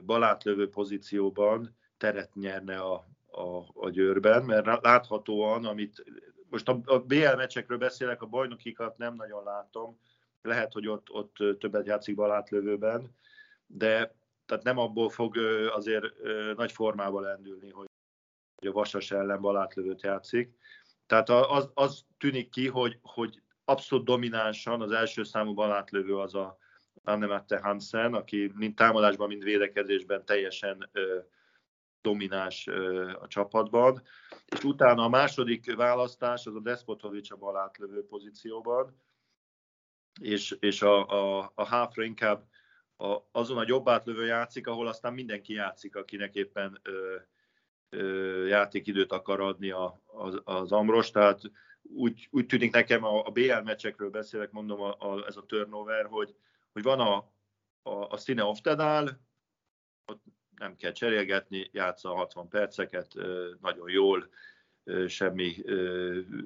Balátlövő 0.05 0.69
pozícióban 0.69 1.77
teret 1.97 2.35
nyerne 2.35 2.77
a, 2.77 2.93
a, 3.31 3.63
a 3.73 3.89
győrben, 3.89 4.43
mert 4.43 4.83
láthatóan, 4.83 5.65
amit 5.65 6.03
most 6.49 6.69
a, 6.69 6.79
a 6.85 6.99
BL 6.99 7.35
meccsekről 7.35 7.77
beszélek, 7.77 8.21
a 8.21 8.25
bajnokikat 8.25 8.97
nem 8.97 9.15
nagyon 9.15 9.43
látom, 9.43 9.99
lehet, 10.41 10.73
hogy 10.73 10.87
ott, 10.87 11.09
ott 11.09 11.35
többet 11.59 11.85
játszik 11.85 12.15
balátlövőben, 12.15 13.15
de 13.67 14.19
tehát 14.51 14.65
nem 14.65 14.77
abból 14.77 15.09
fog 15.09 15.37
azért 15.69 16.05
nagy 16.55 16.71
formába 16.71 17.19
lendülni, 17.19 17.69
hogy 17.69 17.87
a 18.67 18.71
Vasas 18.71 19.11
ellen 19.11 19.41
balátlövőt 19.41 20.01
játszik. 20.01 20.55
Tehát 21.05 21.29
az, 21.29 21.69
az 21.73 22.05
tűnik 22.17 22.49
ki, 22.49 22.67
hogy, 22.67 22.99
hogy 23.01 23.41
abszolút 23.65 24.05
dominánsan 24.05 24.81
az 24.81 24.91
első 24.91 25.23
számú 25.23 25.53
balátlövő 25.53 26.17
az 26.17 26.35
a 26.35 26.57
Annemette 27.03 27.59
Hansen, 27.59 28.13
aki 28.13 28.51
mind 28.55 28.75
támadásban, 28.75 29.27
mind 29.27 29.43
védekezésben 29.43 30.25
teljesen 30.25 30.89
domináns 32.01 32.67
a 33.19 33.27
csapatban. 33.27 34.01
És 34.45 34.63
utána 34.63 35.03
a 35.03 35.09
második 35.09 35.75
választás 35.75 36.45
az 36.45 36.55
a 36.55 36.59
Despotovics 36.59 37.31
a 37.31 37.35
balátlövő 37.35 38.05
pozícióban, 38.05 39.01
és, 40.21 40.57
és 40.59 40.81
a, 40.81 41.07
a, 41.07 41.51
a 41.55 41.65
Háfra 41.65 42.03
inkább 42.03 42.49
a, 43.01 43.27
azon 43.31 43.57
a 43.57 43.63
jobb 43.67 43.89
átlövő 43.89 44.25
játszik, 44.25 44.67
ahol 44.67 44.87
aztán 44.87 45.13
mindenki 45.13 45.53
játszik, 45.53 45.95
akinek 45.95 46.35
éppen 46.35 46.79
ö, 46.83 47.15
ö, 47.89 48.45
játékidőt 48.47 49.11
akar 49.11 49.39
adni 49.39 49.71
a, 49.71 50.01
az, 50.05 50.41
az 50.43 50.71
Amros, 50.71 51.11
tehát 51.11 51.41
úgy, 51.81 52.27
úgy 52.31 52.45
tűnik 52.45 52.73
nekem, 52.73 53.03
a, 53.03 53.25
a 53.25 53.29
BL 53.29 53.59
meccsekről 53.63 54.09
beszélek, 54.09 54.51
mondom, 54.51 54.81
a, 54.81 54.95
a, 54.99 55.25
ez 55.27 55.37
a 55.37 55.45
turnover, 55.45 56.05
hogy, 56.05 56.35
hogy 56.71 56.83
van 56.83 56.99
a, 56.99 57.15
a, 57.81 58.07
a 58.09 58.17
színe 58.17 58.43
Oftedál, 58.43 59.21
ott 60.05 60.23
nem 60.55 60.75
kell 60.75 60.91
cserélgetni, 60.91 61.69
játsza 61.71 62.13
60 62.13 62.47
perceket, 62.47 63.13
nagyon 63.61 63.89
jól, 63.89 64.29
semmi 65.07 65.55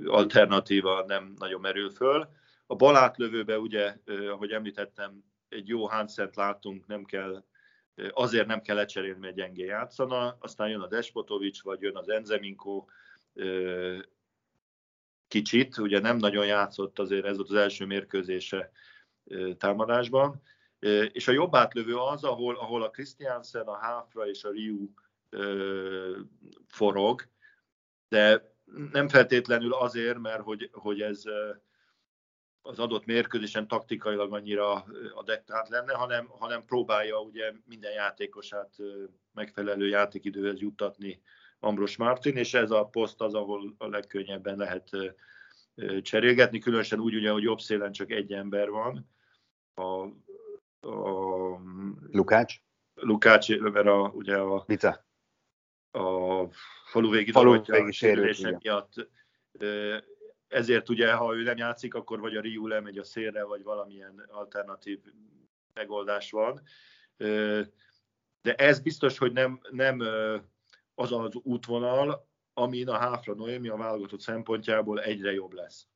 alternatíva 0.05 1.03
nem 1.05 1.33
nagyon 1.37 1.61
merül 1.61 1.89
föl. 1.89 2.29
A 2.65 2.75
balátlövőbe 2.75 3.59
ugye, 3.59 3.97
ahogy 4.05 4.51
említettem, 4.51 5.23
egy 5.49 5.67
jó 5.67 5.87
Hansent 5.87 6.35
látunk, 6.35 6.87
nem 6.87 7.03
kell, 7.03 7.43
azért 8.11 8.47
nem 8.47 8.61
kell 8.61 8.75
lecserélni, 8.75 9.19
mert 9.19 9.35
gyengé 9.35 9.65
játszana, 9.65 10.37
aztán 10.39 10.69
jön 10.69 10.81
a 10.81 10.87
Despotovics, 10.87 11.63
vagy 11.63 11.81
jön 11.81 11.95
az 11.95 12.09
Enzeminko, 12.09 12.85
kicsit, 15.27 15.77
ugye 15.77 15.99
nem 15.99 16.17
nagyon 16.17 16.45
játszott 16.45 16.99
azért, 16.99 17.25
ez 17.25 17.35
volt 17.35 17.49
az 17.49 17.55
első 17.55 17.85
mérkőzése 17.85 18.71
támadásban, 19.57 20.41
és 21.11 21.27
a 21.27 21.31
jobb 21.31 21.55
átlövő 21.55 21.95
az, 21.95 22.23
ahol, 22.23 22.55
ahol 22.55 22.83
a 22.83 22.89
Christiansen, 22.89 23.67
a 23.67 23.77
Háfra 23.77 24.27
és 24.27 24.43
a 24.43 24.51
Riu 24.51 24.89
forog, 26.67 27.27
de 28.09 28.53
nem 28.91 29.07
feltétlenül 29.07 29.73
azért, 29.73 30.17
mert 30.17 30.41
hogy, 30.41 30.69
hogy 30.73 31.01
ez 31.01 31.23
az 32.65 32.79
adott 32.79 33.05
mérkőzésen 33.05 33.67
taktikailag 33.67 34.33
annyira 34.33 34.85
adektált 35.13 35.69
lenne, 35.69 35.93
hanem, 35.93 36.27
hanem 36.27 36.65
próbálja 36.65 37.19
ugye 37.19 37.51
minden 37.65 37.91
játékosát 37.91 38.75
megfelelő 39.33 39.87
játékidőhez 39.87 40.59
juttatni 40.59 41.21
Ambros 41.59 41.97
Martin, 41.97 42.37
és 42.37 42.53
ez 42.53 42.71
a 42.71 42.85
poszt 42.85 43.21
az, 43.21 43.33
ahol 43.33 43.75
a 43.77 43.87
legkönnyebben 43.87 44.57
lehet 44.57 44.89
cserélgetni, 46.01 46.59
különösen 46.59 46.99
úgy 46.99 47.15
ugye, 47.15 47.31
hogy 47.31 47.43
jobb 47.43 47.59
szélen 47.59 47.91
csak 47.91 48.11
egy 48.11 48.33
ember 48.33 48.69
van. 48.69 49.09
A, 49.73 49.83
a 50.87 51.59
Lukács? 52.11 52.55
Lukács, 52.93 53.57
mert 53.57 53.87
a, 53.87 54.11
ugye 54.13 54.37
a, 54.37 54.63
Vica. 54.67 55.05
a 55.91 56.47
faluvégi, 56.85 57.31
faluvégi 57.31 57.91
sérülése 57.91 58.57
miatt 58.61 59.09
ezért 60.55 60.89
ugye, 60.89 61.13
ha 61.13 61.35
ő 61.35 61.43
nem 61.43 61.57
játszik, 61.57 61.93
akkor 61.93 62.19
vagy 62.19 62.35
a 62.35 62.41
Riu 62.41 62.67
lemegy 62.67 62.97
a 62.97 63.03
szélre, 63.03 63.43
vagy 63.43 63.63
valamilyen 63.63 64.25
alternatív 64.27 64.99
megoldás 65.73 66.31
van. 66.31 66.61
De 68.41 68.55
ez 68.55 68.79
biztos, 68.79 69.17
hogy 69.17 69.31
nem, 69.31 69.59
nem 69.69 69.99
az 70.95 71.11
az 71.11 71.35
útvonal, 71.43 72.27
amin 72.53 72.89
a 72.89 72.97
Háfra 72.97 73.33
Noémi 73.33 73.67
a 73.67 73.75
válogatott 73.75 74.19
szempontjából 74.19 75.01
egyre 75.01 75.31
jobb 75.33 75.53
lesz. 75.53 75.87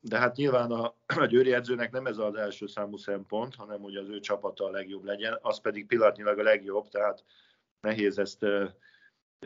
De 0.00 0.18
hát 0.18 0.36
nyilván 0.36 0.70
a, 0.70 0.94
a 1.06 1.26
győri 1.26 1.52
edzőnek 1.52 1.90
nem 1.90 2.06
ez 2.06 2.18
az 2.18 2.34
első 2.34 2.66
számú 2.66 2.96
szempont, 2.96 3.54
hanem 3.54 3.80
hogy 3.80 3.96
az 3.96 4.08
ő 4.08 4.20
csapata 4.20 4.64
a 4.64 4.70
legjobb 4.70 5.04
legyen, 5.04 5.38
az 5.40 5.60
pedig 5.60 5.86
pillanatnyilag 5.86 6.38
a 6.38 6.42
legjobb, 6.42 6.88
tehát 6.88 7.24
nehéz 7.80 8.18
ezt 8.18 8.46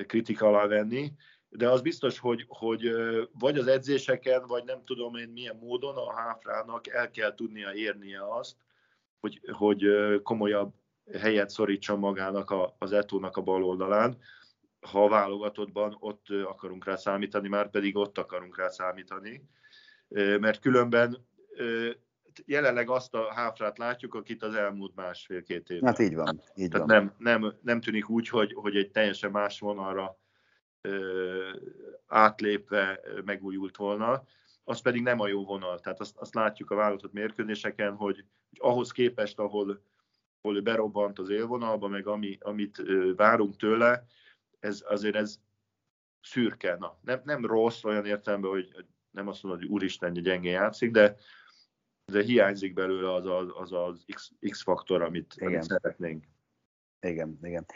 kritika 0.07 0.46
alá 0.46 0.66
venni 0.66 1.12
de 1.48 1.68
az 1.68 1.80
biztos, 1.80 2.18
hogy, 2.18 2.44
hogy 2.48 2.90
vagy 3.38 3.59
az 3.59 3.66
edzéseken, 3.66 4.46
vagy 4.46 4.64
nem 4.64 4.85
tudom 4.85 5.14
én 5.14 5.28
milyen 5.28 5.56
módon 5.56 5.96
a 5.96 6.14
háfrának 6.14 6.88
el 6.88 7.11
kell 7.11 7.35
tudnia 7.35 7.72
érnie 7.72 8.35
azt, 8.35 8.56
hogy, 9.20 9.40
hogy 9.52 9.87
komolyabb 10.22 10.74
helyet 11.12 11.50
szorítson 11.50 11.98
magának 11.98 12.50
a, 12.50 12.74
az 12.78 12.92
etónak 12.92 13.37
a 13.37 13.42
bal 13.42 13.64
oldalán, 13.64 14.18
ha 14.80 15.04
a 15.04 15.09
válogatottban 15.09 15.96
ott 16.00 16.26
akarunk 16.44 16.85
rá 16.85 16.96
számítani, 16.96 17.48
már 17.48 17.70
pedig 17.70 17.96
ott 17.96 18.18
akarunk 18.18 18.56
rá 18.59 18.68
számítani, 18.68 19.48
mert 20.38 20.61
különben 20.61 21.26
jelenleg 22.44 22.90
azt 22.90 23.14
a 23.14 23.32
háfrát 23.35 23.78
látjuk, 23.78 24.14
akit 24.14 24.42
az 24.42 24.54
elmúlt 24.54 24.94
másfél-két 24.94 25.70
évben. 25.70 25.88
Hát 25.88 25.98
így 25.98 26.14
van. 26.14 26.40
Így 26.54 26.70
Tehát 26.70 26.87
van. 26.87 26.96
Nem, 26.96 27.14
nem, 27.40 27.54
nem 27.62 27.80
tűnik 27.80 28.09
úgy, 28.09 28.28
hogy, 28.28 28.52
hogy 28.54 28.76
egy 28.76 28.90
teljesen 28.90 29.30
más 29.30 29.61
vonalra 29.61 30.18
átlépve 32.07 33.01
megújult 33.25 33.77
volna, 33.77 34.25
az 34.64 34.81
pedig 34.81 35.03
nem 35.03 35.20
a 35.20 35.29
jó 35.29 35.44
vonal. 35.44 35.81
Tehát 35.81 36.01
azt, 36.01 36.16
azt 36.16 36.35
látjuk 36.35 36.70
a 36.70 36.75
válogatott 36.75 37.12
mérkőzéseken, 37.12 37.94
hogy, 37.94 38.25
hogy 38.49 38.59
ahhoz 38.59 38.90
képest, 38.90 39.38
ahol, 39.38 39.83
ahol 40.40 40.61
berobbant 40.61 41.18
az 41.18 41.29
élvonalba, 41.29 41.88
meg 41.88 42.07
ami, 42.07 42.38
amit 42.40 42.83
várunk 43.16 43.57
tőle, 43.57 44.07
ez 44.61 44.85
azért 44.88 45.16
ez 45.16 45.40
szürke. 46.22 46.77
Na, 46.79 46.99
nem, 47.03 47.20
nem 47.25 47.46
rossz 47.46 47.85
olyan 47.85 48.07
értelemben, 48.07 48.51
hogy 48.51 48.85
nem 49.11 49.29
azt 49.29 49.42
mondom, 49.42 49.61
hogy 49.61 49.70
úristen, 49.70 50.12
gyengén 50.12 50.53
játszik, 50.53 50.90
de, 50.90 51.16
de 52.05 52.22
hiányzik 52.22 52.75
belőle 52.75 53.14
az 53.14 53.27
az, 53.27 53.49
az, 53.55 53.72
az 53.72 54.05
X, 54.14 54.33
X 54.40 54.62
faktor, 54.62 55.03
amit, 55.03 55.35
amit 55.38 55.62
szeretnénk. 55.62 56.25
Igen, 57.01 57.38
igen. 57.42 57.66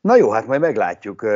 Na 0.00 0.16
jó, 0.16 0.30
hát 0.30 0.46
majd 0.46 0.60
meglátjuk. 0.60 1.26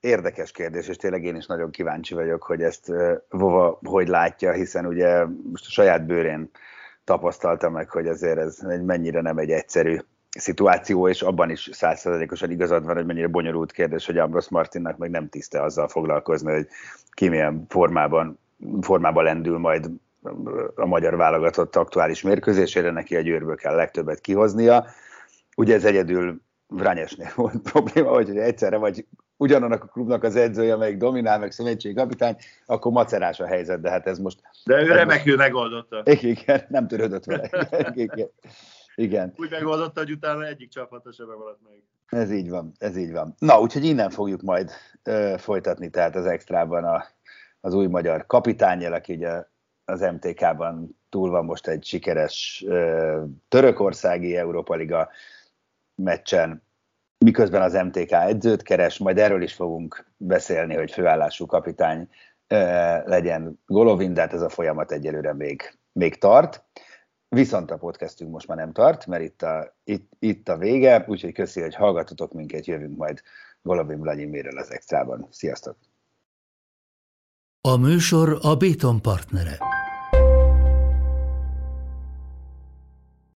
Érdekes 0.00 0.50
kérdés, 0.50 0.88
és 0.88 0.96
tényleg 0.96 1.24
én 1.24 1.36
is 1.36 1.46
nagyon 1.46 1.70
kíváncsi 1.70 2.14
vagyok, 2.14 2.42
hogy 2.42 2.62
ezt 2.62 2.92
Vova 3.28 3.78
hogy 3.84 4.08
látja, 4.08 4.52
hiszen 4.52 4.86
ugye 4.86 5.24
most 5.50 5.66
a 5.66 5.70
saját 5.70 6.06
bőrén 6.06 6.50
tapasztalta 7.04 7.70
meg, 7.70 7.90
hogy 7.90 8.08
azért 8.08 8.38
ez 8.38 8.58
mennyire 8.84 9.20
nem 9.20 9.38
egy 9.38 9.50
egyszerű 9.50 9.98
szituáció, 10.38 11.08
és 11.08 11.22
abban 11.22 11.50
is 11.50 11.68
százszerzalékosan 11.72 12.50
igazad 12.50 12.84
van, 12.84 12.94
hogy 12.94 13.06
mennyire 13.06 13.26
bonyolult 13.26 13.72
kérdés, 13.72 14.06
hogy 14.06 14.18
Ambros 14.18 14.48
Martinnak 14.48 14.96
meg 14.96 15.10
nem 15.10 15.28
tiszte 15.28 15.62
azzal 15.62 15.88
foglalkozni, 15.88 16.52
hogy 16.52 16.66
ki 17.10 17.28
milyen 17.28 17.66
formában, 17.68 18.38
formában 18.80 19.24
lendül 19.24 19.58
majd 19.58 19.90
a 20.74 20.86
magyar 20.86 21.16
válogatott 21.16 21.76
aktuális 21.76 22.22
mérkőzésére, 22.22 22.90
neki 22.90 23.16
a 23.16 23.20
győrből 23.20 23.56
kell 23.56 23.74
legtöbbet 23.74 24.20
kihoznia. 24.20 24.86
Ugye 25.56 25.74
ez 25.74 25.84
egyedül 25.84 26.40
Vranyesnél 26.72 27.32
volt 27.36 27.62
probléma, 27.62 28.10
hogy 28.10 28.36
egyszerre 28.36 28.76
vagy 28.76 29.06
ugyanannak 29.36 29.84
a 29.84 29.86
klubnak 29.86 30.22
az 30.22 30.36
edzője, 30.36 30.74
amelyik 30.74 30.96
dominál, 30.96 31.38
meg 31.38 31.52
szövetségi 31.52 31.94
kapitány, 31.94 32.36
akkor 32.66 32.92
macerás 32.92 33.40
a 33.40 33.46
helyzet, 33.46 33.80
de 33.80 33.90
hát 33.90 34.06
ez 34.06 34.18
most... 34.18 34.40
De 34.64 34.82
ő 34.82 34.86
remekül 34.86 35.36
megoldotta. 35.36 36.02
Igen, 36.20 36.64
nem 36.68 36.86
törődött 36.86 37.24
vele. 37.24 37.50
Igen. 37.94 38.30
Igen. 38.94 39.32
Úgy 39.36 39.50
megoldotta, 39.50 40.00
hogy 40.00 40.10
utána 40.10 40.46
egyik 40.46 40.70
csapata 40.70 41.12
sem 41.12 41.26
maradt 41.26 41.60
meg. 41.64 41.82
Ez 42.20 42.30
így 42.30 42.50
van, 42.50 42.72
ez 42.78 42.96
így 42.96 43.12
van. 43.12 43.34
Na, 43.38 43.60
úgyhogy 43.60 43.84
innen 43.84 44.10
fogjuk 44.10 44.42
majd 44.42 44.70
ö, 45.02 45.34
folytatni, 45.38 45.90
tehát 45.90 46.16
az 46.16 46.26
extrában 46.26 46.84
a, 46.84 47.04
az 47.60 47.74
új 47.74 47.86
magyar 47.86 48.26
kapitányjal, 48.26 48.92
aki 48.92 49.14
ugye 49.14 49.44
az 49.84 50.00
MTK-ban 50.00 50.98
túl 51.08 51.30
van 51.30 51.44
most 51.44 51.66
egy 51.66 51.84
sikeres 51.84 52.64
ö, 52.66 53.22
törökországi 53.48 54.36
Európa 54.36 54.74
Liga 54.74 55.08
meccsen, 56.02 56.62
miközben 57.18 57.62
az 57.62 57.72
MTK 57.72 58.12
edzőt 58.12 58.62
keres, 58.62 58.98
majd 58.98 59.18
erről 59.18 59.42
is 59.42 59.52
fogunk 59.52 60.12
beszélni, 60.16 60.74
hogy 60.74 60.90
főállású 60.90 61.46
kapitány 61.46 62.08
legyen 63.04 63.60
Golovin, 63.66 64.14
de 64.14 64.20
hát 64.20 64.32
ez 64.32 64.40
a 64.40 64.48
folyamat 64.48 64.92
egyelőre 64.92 65.34
még, 65.34 65.78
még 65.92 66.18
tart. 66.18 66.64
Viszont 67.28 67.70
a 67.70 67.76
podcastünk 67.76 68.30
most 68.30 68.46
már 68.46 68.56
nem 68.56 68.72
tart, 68.72 69.06
mert 69.06 69.22
itt 69.22 69.42
a, 69.42 69.76
itt, 69.84 70.12
itt 70.18 70.48
a 70.48 70.56
vége, 70.56 71.04
úgyhogy 71.08 71.32
köszi, 71.32 71.60
hogy 71.60 71.74
hallgatotok 71.74 72.32
minket, 72.32 72.66
jövünk 72.66 72.96
majd 72.96 73.20
Golovin 73.62 74.00
Vladimirrel 74.00 74.56
az 74.56 74.72
extrában. 74.72 75.26
Sziasztok! 75.30 75.76
A 77.60 77.76
műsor 77.76 78.38
a 78.40 78.56
Béton 78.56 79.02
partnere. 79.02 79.81